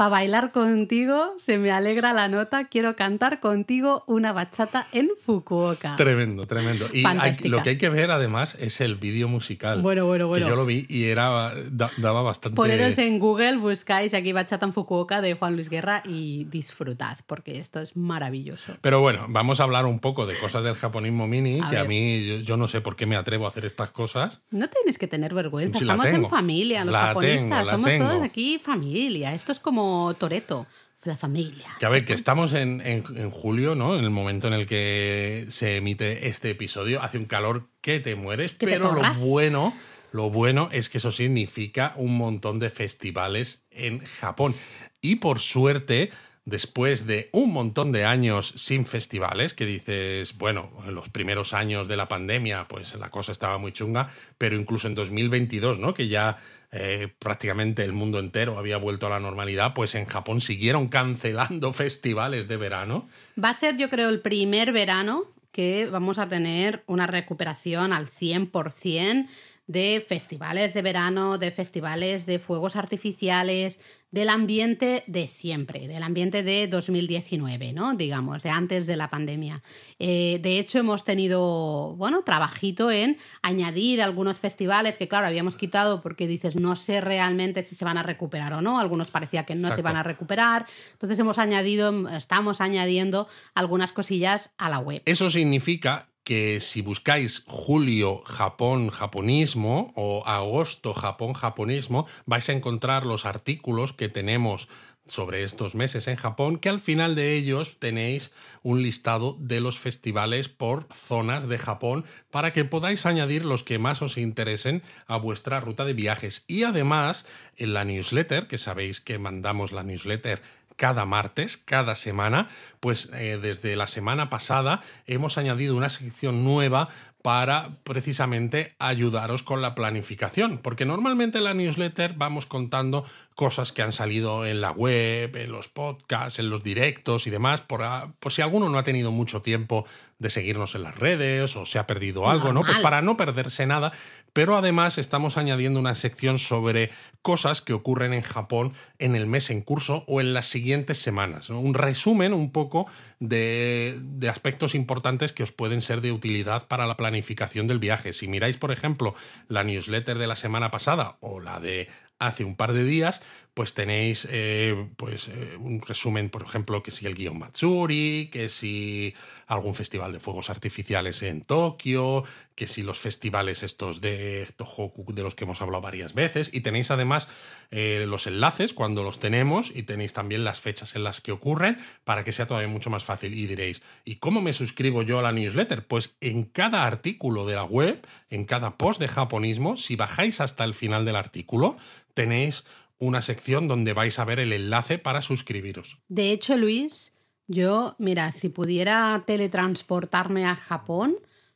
[0.01, 5.95] Para bailar contigo, se me alegra la nota, quiero cantar contigo una bachata en Fukuoka.
[5.95, 6.87] Tremendo, tremendo.
[6.91, 7.03] Y
[7.47, 9.83] lo que hay que ver además es el vídeo musical.
[9.83, 10.47] Bueno, bueno, bueno.
[10.47, 11.53] Que yo lo vi y era
[11.97, 12.55] daba bastante...
[12.55, 17.59] Poneros en Google, buscáis aquí bachata en Fukuoka de Juan Luis Guerra y disfrutad, porque
[17.59, 18.77] esto es maravilloso.
[18.81, 22.41] Pero bueno, vamos a hablar un poco de cosas del japonismo mini, que a mí
[22.41, 24.41] yo, no sé por qué me atrevo a hacer estas cosas.
[24.49, 29.35] No tienes que tener vergüenza, estamos en familia, los japonistas, somos todos aquí familia.
[29.35, 30.67] Esto es como Toreto
[31.03, 31.67] la familia.
[31.79, 33.97] Que a ver, que estamos en, en, julio, ¿no?
[33.97, 37.01] En el momento en el que se emite este episodio.
[37.01, 39.75] Hace un calor que te mueres, pero lo bueno,
[40.11, 44.55] lo bueno es que eso significa un montón de festivales en Japón.
[45.01, 46.11] Y por suerte,
[46.45, 51.87] después de un montón de años sin festivales, que dices, bueno, en los primeros años
[51.87, 55.93] de la pandemia, pues la cosa estaba muy chunga, pero incluso en 2022, ¿no?
[55.93, 56.37] Que ya
[56.71, 61.73] eh, prácticamente el mundo entero había vuelto a la normalidad, pues en Japón siguieron cancelando
[61.73, 63.07] festivales de verano.
[63.41, 68.07] Va a ser, yo creo, el primer verano que vamos a tener una recuperación al
[68.07, 69.27] 100%
[69.71, 73.79] de festivales de verano, de festivales de fuegos artificiales,
[74.11, 77.95] del ambiente de siempre, del ambiente de 2019, ¿no?
[77.95, 79.63] Digamos, de antes de la pandemia.
[79.99, 86.01] Eh, de hecho, hemos tenido, bueno, trabajito en añadir algunos festivales que, claro, habíamos quitado
[86.01, 88.79] porque dices, no sé realmente si se van a recuperar o no.
[88.79, 90.65] Algunos parecía que no se van a recuperar.
[90.91, 95.01] Entonces hemos añadido, estamos añadiendo algunas cosillas a la web.
[95.05, 103.05] Eso significa que si buscáis julio Japón japonismo o agosto Japón japonismo, vais a encontrar
[103.05, 104.69] los artículos que tenemos
[105.05, 108.31] sobre estos meses en Japón, que al final de ellos tenéis
[108.63, 113.77] un listado de los festivales por zonas de Japón para que podáis añadir los que
[113.77, 116.45] más os interesen a vuestra ruta de viajes.
[116.47, 117.25] Y además,
[117.57, 120.41] en la newsletter, que sabéis que mandamos la newsletter
[120.81, 122.47] cada martes, cada semana,
[122.79, 126.89] pues eh, desde la semana pasada hemos añadido una sección nueva
[127.21, 133.05] para precisamente ayudaros con la planificación, porque normalmente en la newsletter vamos contando
[133.35, 137.61] cosas que han salido en la web, en los podcasts, en los directos y demás,
[137.61, 137.83] por,
[138.19, 139.85] por si alguno no ha tenido mucho tiempo
[140.19, 142.61] de seguirnos en las redes o se ha perdido algo, ¿no?
[142.61, 143.91] Pues para no perderse nada,
[144.33, 146.91] pero además estamos añadiendo una sección sobre
[147.21, 151.49] cosas que ocurren en Japón en el mes en curso o en las siguientes semanas,
[151.49, 152.87] un resumen un poco
[153.19, 157.79] de, de aspectos importantes que os pueden ser de utilidad para la planificación planificación del
[157.79, 158.13] viaje.
[158.13, 159.13] Si miráis, por ejemplo,
[159.49, 161.89] la newsletter de la semana pasada o la de
[162.19, 163.21] hace un par de días,
[163.53, 168.47] pues tenéis eh, pues, eh, un resumen, por ejemplo, que si el guion Matsuri, que
[168.47, 169.13] si
[169.47, 172.23] algún festival de fuegos artificiales en Tokio,
[172.55, 176.61] que si los festivales estos de Tohoku de los que hemos hablado varias veces, y
[176.61, 177.27] tenéis además
[177.71, 181.77] eh, los enlaces cuando los tenemos y tenéis también las fechas en las que ocurren
[182.05, 183.33] para que sea todavía mucho más fácil.
[183.33, 185.85] Y diréis, ¿y cómo me suscribo yo a la newsletter?
[185.85, 190.63] Pues en cada artículo de la web, en cada post de japonismo, si bajáis hasta
[190.63, 191.77] el final del artículo,
[192.13, 192.63] tenéis
[193.01, 195.97] una sección donde vais a ver el enlace para suscribiros.
[196.07, 197.13] De hecho, Luis,
[197.47, 201.15] yo, mira, si pudiera teletransportarme a Japón,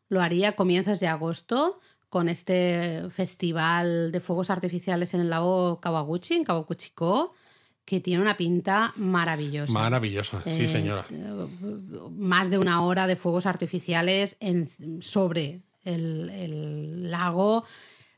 [0.09, 1.79] lo haría a comienzos de agosto
[2.09, 7.33] con este festival de fuegos artificiales en el lago Kawaguchi, en Kawaguchiko,
[7.85, 9.71] que tiene una pinta maravillosa.
[9.71, 11.05] Maravillosa, sí, eh, señora.
[12.09, 14.67] Más de una hora de fuegos artificiales en,
[15.01, 17.65] sobre el, el lago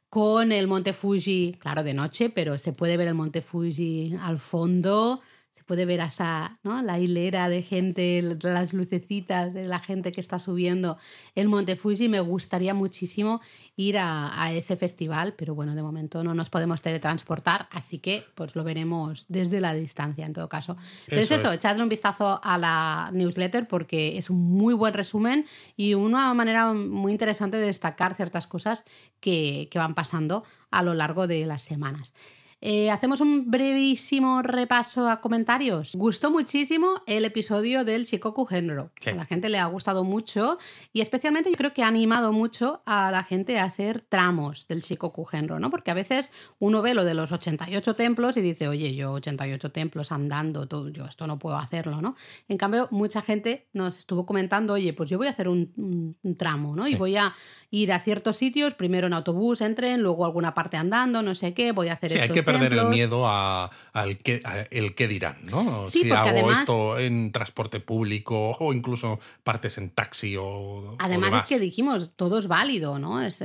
[0.10, 4.40] con el Monte Fuji, claro, de noche, pero se puede ver el Monte Fuji al
[4.40, 5.22] fondo
[5.68, 6.82] puede ver esa, ¿no?
[6.82, 10.98] la hilera de gente, las lucecitas de la gente que está subiendo
[11.36, 12.08] el Monte Fuji.
[12.08, 13.42] Me gustaría muchísimo
[13.76, 18.56] ir a, ese festival, pero bueno, de momento no nos podemos teletransportar, así que pues
[18.56, 20.78] lo veremos desde la distancia en todo caso.
[21.06, 25.46] Pero es eso, echadle un vistazo a la newsletter porque es un muy buen resumen
[25.76, 28.86] y una manera muy interesante de destacar ciertas cosas
[29.20, 32.14] que, que van pasando a lo largo de las semanas.
[32.60, 35.94] Eh, hacemos un brevísimo repaso a comentarios.
[35.94, 38.92] Gustó muchísimo el episodio del Shikoku Genro.
[39.06, 40.58] A la gente le ha gustado mucho
[40.92, 44.82] y especialmente yo creo que ha animado mucho a la gente a hacer tramos del
[44.82, 45.70] Shikoku Genro, ¿no?
[45.70, 49.72] Porque a veces uno ve lo de los 88 templos y dice, oye, yo 88
[49.72, 52.16] templos andando, todo, yo esto no puedo hacerlo, ¿no?
[52.48, 56.76] En cambio, mucha gente nos estuvo comentando, oye, pues yo voy a hacer un, tramo,
[56.76, 56.88] ¿no?
[56.88, 57.34] Y voy a
[57.70, 61.74] ir a ciertos sitios, primero en autobús, entren, luego alguna parte andando, no sé qué,
[61.74, 64.42] voy a hacer esto perder el miedo al que,
[64.72, 65.90] el que dirán, ¿no?
[65.90, 70.96] si hago esto en transporte público o incluso partes en taxi o.
[71.00, 73.22] Además, es que dijimos, todo es válido, ¿no?
[73.22, 73.42] Es,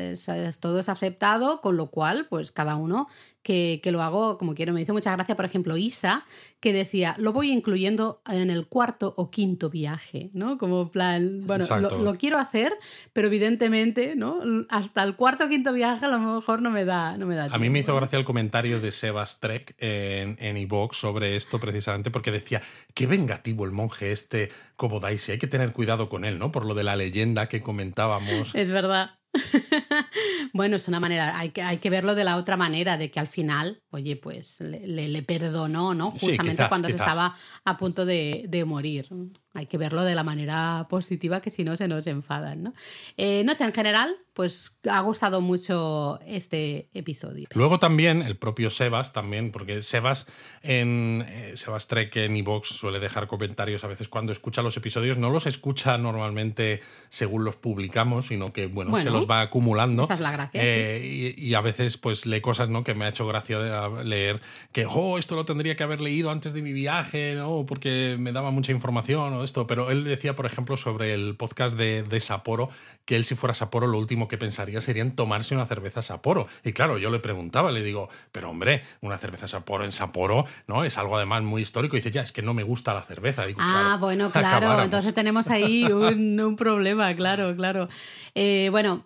[0.61, 3.09] todo es aceptado, con lo cual, pues cada uno
[3.43, 4.73] que, que, lo hago como quiero.
[4.73, 6.25] Me hizo mucha gracia, por ejemplo, Isa,
[6.61, 10.59] que decía, lo voy incluyendo en el cuarto o quinto viaje, ¿no?
[10.59, 12.73] Como plan, bueno, lo, lo, quiero hacer,
[13.13, 14.41] pero evidentemente, ¿no?
[14.69, 17.47] Hasta el cuarto o quinto viaje a lo mejor no me da, no me da
[17.47, 21.59] A mí me hizo gracia el comentario de Sebas Trek en, en iVox sobre esto
[21.59, 22.63] precisamente porque decía,
[22.95, 26.53] qué vengativo el monje este como Daisy, hay que tener cuidado con él, ¿no?
[26.53, 28.55] Por lo de la leyenda que comentábamos.
[28.55, 29.22] Es verdad.
[30.53, 33.21] bueno, es una manera, hay que, hay que verlo de la otra manera, de que
[33.21, 36.13] al final, oye, pues le, le, perdonó, ¿no?
[36.13, 39.09] Justamente cuando se estaba a punto de, de, morir.
[39.55, 42.75] Hay que verlo de la manera positiva, que si no se nos enfadan, ¿no?
[43.19, 47.49] Eh, no sé, en general, pues ha gustado mucho este episodio.
[47.53, 50.27] Luego también el propio Sebas, también, porque Sebas
[50.63, 55.19] en eh, Sebas Trek en iVox suele dejar comentarios a veces cuando escucha los episodios,
[55.19, 56.81] no los escucha normalmente
[57.11, 60.05] según los publicamos, sino que, bueno, se los va acumulando.
[60.05, 60.63] Esa es la gracia.
[60.65, 62.85] Eh, y, y, a veces, pues lee cosas, ¿no?
[62.85, 63.59] Que me ha hecho gracia
[63.89, 64.41] leer
[64.73, 67.65] que, oh, esto lo tendría que haber leído antes de mi viaje, ¿no?
[67.67, 69.67] Porque me daba mucha información o esto.
[69.67, 72.71] Pero él decía, por ejemplo, sobre el podcast de, de Sapporo,
[73.05, 76.47] que él, si fuera Sapporo, lo último que pensaría sería en tomarse una cerveza Sapporo.
[76.65, 80.85] Y claro, yo le preguntaba, le digo, pero hombre, una cerveza Sapporo en Sapporo, ¿no?
[80.85, 81.97] Es algo además muy histórico.
[81.97, 83.47] Y dice, ya, es que no me gusta la cerveza.
[83.47, 84.83] Digo, ah, claro, bueno, claro.
[84.83, 87.89] Entonces tenemos ahí un, un problema, claro, claro.
[88.35, 89.05] Eh, bueno,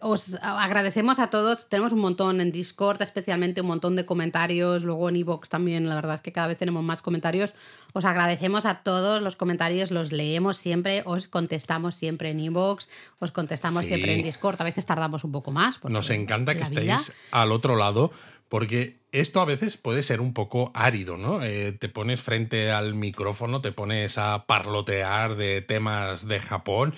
[0.00, 1.68] os agradecemos a todos.
[1.68, 4.84] Tenemos un montón en Discord, especialmente un montón de comentarios.
[4.84, 7.54] Luego en Evox también, la verdad es que cada vez tenemos más comentarios.
[7.92, 12.88] Os agradecemos a todos los comentarios, los leemos siempre, os contestamos siempre en Evox,
[13.18, 13.88] os contestamos sí.
[13.88, 14.60] siempre en Discord.
[14.60, 15.84] A veces tardamos un poco más.
[15.84, 17.00] Nos encanta que estéis vida.
[17.32, 18.10] al otro lado,
[18.48, 21.44] porque esto a veces puede ser un poco árido, ¿no?
[21.44, 26.94] Eh, te pones frente al micrófono, te pones a parlotear de temas de Japón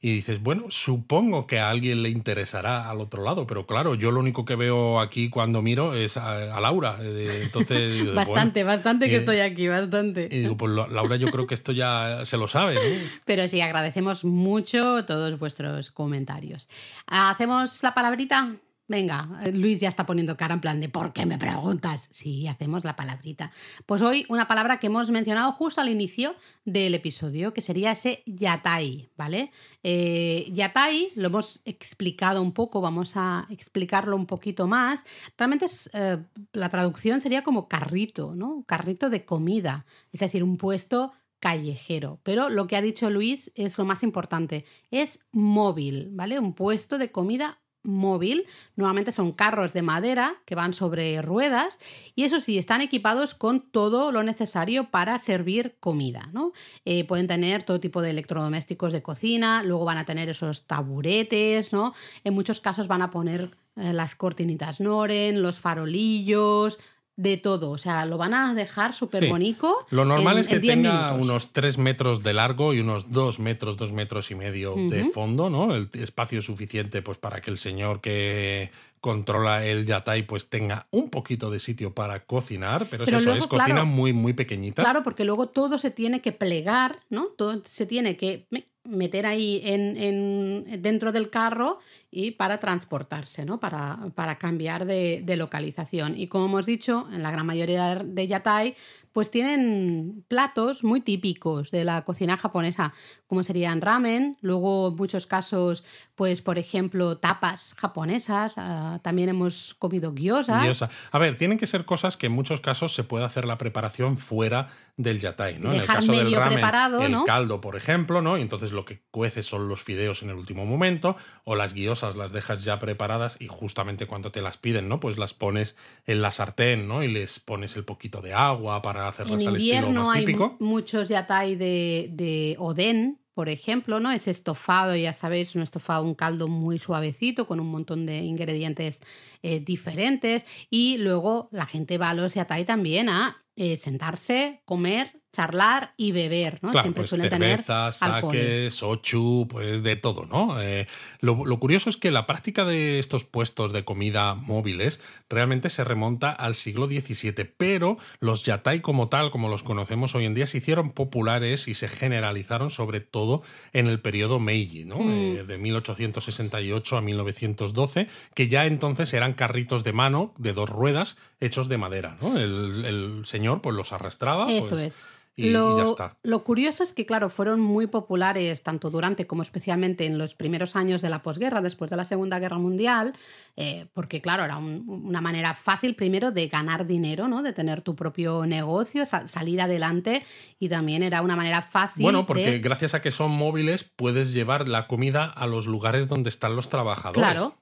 [0.00, 4.12] y dices, bueno, supongo que a alguien le interesará al otro lado, pero claro, yo
[4.12, 6.98] lo único que veo aquí cuando miro es a, a Laura.
[7.02, 10.28] Entonces, bastante, bueno, bastante que y, estoy aquí, bastante.
[10.30, 12.74] Y digo, pues Laura, yo creo que esto ya se lo sabe.
[12.74, 12.80] ¿no?
[13.24, 16.68] Pero sí, agradecemos mucho todos vuestros comentarios.
[17.06, 18.56] ¿Hacemos la palabrita?
[18.88, 22.08] Venga, Luis ya está poniendo cara en plan de ¿por qué me preguntas?
[22.10, 23.52] Sí, hacemos la palabrita.
[23.84, 26.34] Pues hoy una palabra que hemos mencionado justo al inicio
[26.64, 29.52] del episodio, que sería ese yatai, ¿vale?
[29.82, 35.04] Eh, yatai lo hemos explicado un poco, vamos a explicarlo un poquito más.
[35.36, 36.24] Realmente eh,
[36.54, 38.64] la traducción sería como carrito, ¿no?
[38.66, 42.20] Carrito de comida, es decir, un puesto callejero.
[42.22, 46.38] Pero lo que ha dicho Luis es lo más importante, es móvil, ¿vale?
[46.38, 48.46] Un puesto de comida móvil.
[48.76, 51.78] Nuevamente son carros de madera que van sobre ruedas
[52.14, 56.28] y eso sí, están equipados con todo lo necesario para servir comida.
[56.32, 56.52] ¿no?
[56.84, 61.72] Eh, pueden tener todo tipo de electrodomésticos de cocina, luego van a tener esos taburetes,
[61.72, 61.94] ¿no?
[62.24, 66.78] en muchos casos van a poner eh, las cortinitas Noren, los farolillos,
[67.18, 67.70] de todo.
[67.70, 69.28] O sea, lo van a dejar súper sí.
[69.28, 69.86] bonito.
[69.90, 71.26] Lo normal en, es que en tenga minutos.
[71.26, 74.88] unos 3 metros de largo y unos 2 metros, 2 metros y medio uh -huh.
[74.88, 75.74] de fondo, ¿no?
[75.74, 81.10] El espacio suficiente pues, para que el señor que controla el yatai pues tenga un
[81.10, 84.32] poquito de sitio para cocinar, pero, pero es eso, luego, es cocina claro, muy, muy
[84.32, 84.82] pequeñita.
[84.82, 87.26] Claro, porque luego todo se tiene que plegar, ¿no?
[87.36, 88.46] Todo se tiene que
[88.88, 91.78] meter ahí en, en, dentro del carro
[92.10, 93.60] y para transportarse, ¿no?
[93.60, 96.18] Para, para cambiar de, de, localización.
[96.18, 98.74] Y como hemos dicho, en la gran mayoría de yatai,
[99.18, 102.94] pues tienen platos muy típicos de la cocina japonesa,
[103.26, 105.82] como serían ramen, luego en muchos casos,
[106.14, 110.62] pues por ejemplo, tapas japonesas, uh, también hemos comido gyozas.
[110.62, 110.88] Gyoza.
[111.10, 114.18] A ver, tienen que ser cosas que en muchos casos se puede hacer la preparación
[114.18, 115.70] fuera del yatai, ¿no?
[115.70, 117.24] Dejar en el caso medio del ramen, preparado, el ¿no?
[117.24, 118.38] caldo, por ejemplo, ¿no?
[118.38, 122.14] Y entonces lo que cueces son los fideos en el último momento, o las guiosas
[122.16, 125.00] las dejas ya preparadas y justamente cuando te las piden, ¿no?
[125.00, 127.02] Pues las pones en la sartén, ¿no?
[127.02, 130.56] Y les pones el poquito de agua para hacerlas en al estilo más típico.
[130.60, 134.10] Hay muchos yatai de, de oden, por ejemplo, ¿no?
[134.10, 139.00] Ese estofado, ya sabéis, un estofado, un caldo muy suavecito con un montón de ingredientes
[139.42, 140.44] eh, diferentes.
[140.70, 146.12] Y luego la gente va a los yatai también a eh, sentarse, comer, charlar y
[146.12, 146.70] beber, ¿no?
[146.70, 150.60] Claro, Siempre pues suelen cerveza, tener saques, ochu, pues de todo, ¿no?
[150.60, 150.86] Eh,
[151.20, 155.84] lo, lo, curioso es que la práctica de estos puestos de comida móviles realmente se
[155.84, 160.46] remonta al siglo XVII, pero los yatai como tal, como los conocemos hoy en día,
[160.46, 164.96] se hicieron populares y se generalizaron sobre todo en el periodo Meiji, ¿no?
[164.96, 165.10] Mm.
[165.10, 171.16] Eh, de 1868 a 1912, que ya entonces eran carritos de mano de dos ruedas
[171.40, 172.36] hechos de madera, ¿no?
[172.38, 174.50] El, el señor pues los arrastraba.
[174.50, 176.16] Eso pues, es y, lo, ya está.
[176.22, 180.74] Lo curioso es que, claro, fueron muy populares tanto durante como especialmente en los primeros
[180.74, 183.12] años de la posguerra, después de la Segunda Guerra Mundial,
[183.56, 187.42] eh, porque, claro, era un, una manera fácil primero de ganar dinero, ¿no?
[187.42, 190.24] de tener tu propio negocio, sa salir adelante
[190.58, 192.02] y también era una manera fácil.
[192.02, 192.58] Bueno, porque de...
[192.58, 196.68] gracias a que son móviles puedes llevar la comida a los lugares donde están los
[196.68, 197.22] trabajadores.
[197.22, 197.54] Claro.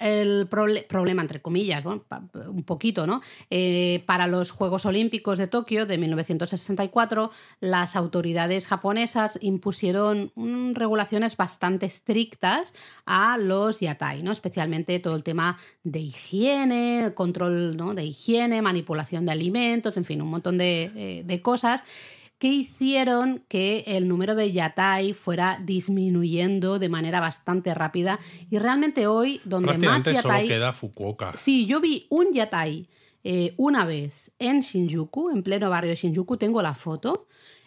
[0.00, 3.20] El proble problema, entre comillas, un poquito, ¿no?
[3.50, 7.30] Eh, para los Juegos Olímpicos de Tokio de 1964,
[7.60, 10.32] las autoridades japonesas impusieron
[10.74, 12.74] regulaciones bastante estrictas
[13.04, 14.32] a los yatai, ¿no?
[14.32, 17.94] Especialmente todo el tema de higiene, control ¿no?
[17.94, 21.84] de higiene, manipulación de alimentos, en fin, un montón de, eh, de cosas
[22.38, 28.18] que hicieron que el número de yatai fuera disminuyendo de manera bastante rápida
[28.50, 31.32] y realmente hoy donde más yatai solo queda Fukuoka.
[31.36, 32.86] Sí, yo vi un yatai
[33.26, 37.26] eh, una vez en Shinjuku, en pleno barrio de Shinjuku, tengo la foto.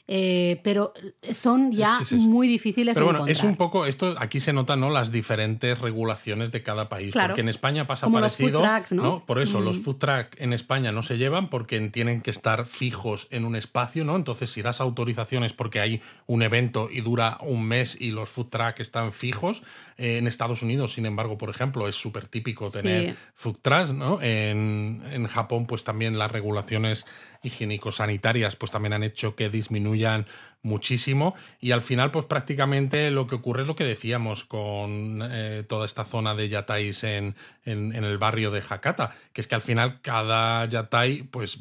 [0.09, 0.93] Eh, pero
[1.33, 3.37] son ya es que es muy difíciles pero de bueno, encontrar.
[3.37, 4.89] es un poco, esto aquí se notan ¿no?
[4.89, 7.29] las diferentes regulaciones de cada país, Claro.
[7.29, 9.25] porque en España pasa Como los parecido, food ¿no?
[9.25, 9.63] Por eso, Mm.
[9.65, 13.57] los food truck en España no se llevan porque tienen que estar fijos en un
[13.57, 14.15] espacio, ¿no?
[14.15, 18.47] Entonces, si das autorizaciones porque hay un evento y dura un mes y los food
[18.47, 19.61] truck están fijos,
[19.97, 23.17] eh, en Estados Unidos, sin embargo, por ejemplo, es súper típico tener Sí.
[23.35, 24.21] food trucks, ¿no?
[24.21, 27.05] En, en Japón, pues también las regulaciones
[27.47, 30.25] higiénico-sanitarias pues también han hecho que disminuyan
[30.67, 35.63] muchísimo y al final pues prácticamente lo que ocurre es lo que decíamos con eh,
[35.67, 37.35] toda esta zona de yatais en,
[37.65, 41.59] en, el barrio de Hakata, que es que al final cada yatai pues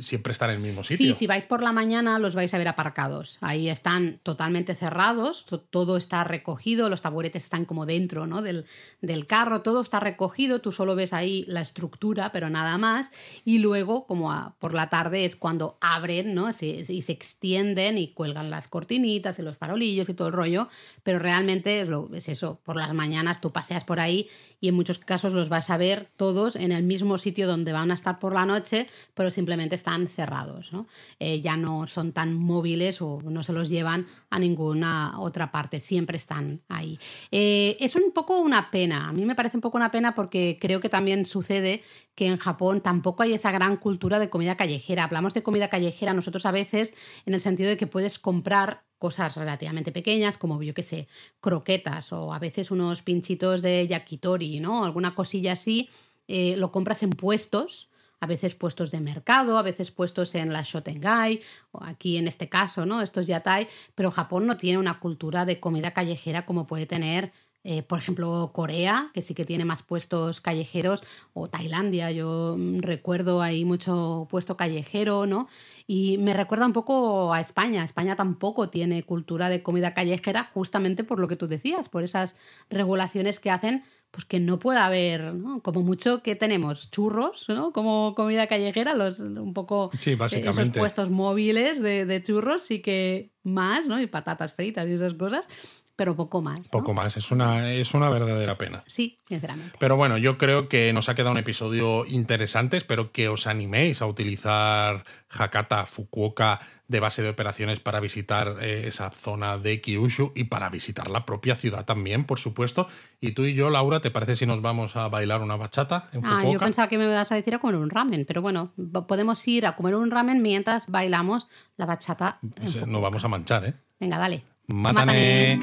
[0.00, 1.12] siempre está en el mismo sitio.
[1.12, 3.38] Sí, si vais por la mañana los vais a ver aparcados.
[3.40, 8.40] Ahí están totalmente cerrados, to todo está recogido, los taburetes están como dentro ¿no?
[8.40, 8.66] del,
[9.02, 13.10] del carro, todo está recogido, tú solo ves ahí la estructura, pero nada más.
[13.44, 16.50] Y luego, como a, por la tarde, es cuando abren ¿no?
[16.60, 20.68] Y se extienden y cuelgan las cortinitas y los farolillos y todo el rollo,
[21.02, 24.28] pero realmente es, eso, por las mañanas tú paseas por ahí
[24.64, 27.90] y en muchos casos los vas a ver todos en el mismo sitio donde van
[27.90, 30.72] a estar por la noche, pero simplemente están cerrados.
[30.72, 30.86] ¿no?
[31.18, 35.80] Eh, ya no son tan móviles o no se los llevan a ninguna otra parte,
[35.80, 36.98] siempre están ahí.
[37.30, 40.56] Eh, es un poco una pena, a mí me parece un poco una pena porque
[40.58, 41.82] creo que también sucede
[42.14, 45.04] que en Japón tampoco hay esa gran cultura de comida callejera.
[45.04, 46.94] Hablamos de comida callejera nosotros a veces
[47.26, 51.08] en el sentido de que puedes comprar cosas relativamente pequeñas, como yo que sé,
[51.42, 54.82] croquetas o a veces unos pinchitos de yakitori, ¿no?
[54.82, 55.90] Alguna cosilla así,
[56.26, 57.90] eh, lo compras en puestos,
[58.20, 62.48] a veces puestos de mercado, a veces puestos en la Shotengai, o aquí en este
[62.48, 63.02] caso, ¿no?
[63.02, 67.30] Estos yatai, pero Japón no tiene una cultura de comida callejera como puede tener
[67.66, 73.40] eh, por ejemplo, Corea, que sí que tiene más puestos callejeros, o Tailandia, yo recuerdo
[73.40, 75.48] ahí mucho puesto callejero, ¿no?
[75.86, 77.82] Y me recuerda un poco a España.
[77.82, 82.36] España tampoco tiene cultura de comida callejera, justamente por lo que tú decías, por esas
[82.68, 85.60] regulaciones que hacen pues que no pueda haber, ¿no?
[85.60, 87.72] como mucho que tenemos churros, ¿no?
[87.72, 90.62] Como comida callejera, los un poco sí, básicamente.
[90.62, 94.00] esos puestos móviles de, de, churros, sí que más, ¿no?
[94.00, 95.48] Y patatas fritas y esas cosas,
[95.96, 96.58] pero poco más.
[96.58, 96.70] ¿no?
[96.70, 98.82] Poco más, es una, es una verdadera pena.
[98.86, 99.76] Sí, sinceramente.
[99.78, 102.76] Pero bueno, yo creo que nos ha quedado un episodio interesante.
[102.76, 108.84] Espero que os animéis a utilizar Hakata, Fukuoka de base de operaciones para visitar eh,
[108.86, 112.88] esa zona de Kyushu y para visitar la propia ciudad también, por supuesto.
[113.20, 116.22] Y tú y yo, Laura, ¿te parece si nos vamos a bailar una bachata en
[116.22, 116.48] Fukuoka?
[116.48, 118.72] Ah, yo pensaba que me ibas a decir a comer un ramen, pero bueno,
[119.08, 122.38] podemos ir a comer un ramen mientras bailamos la bachata.
[122.54, 123.74] Pues, nos vamos a manchar, ¿eh?
[123.98, 124.53] Venga, dale.
[124.68, 125.60] またね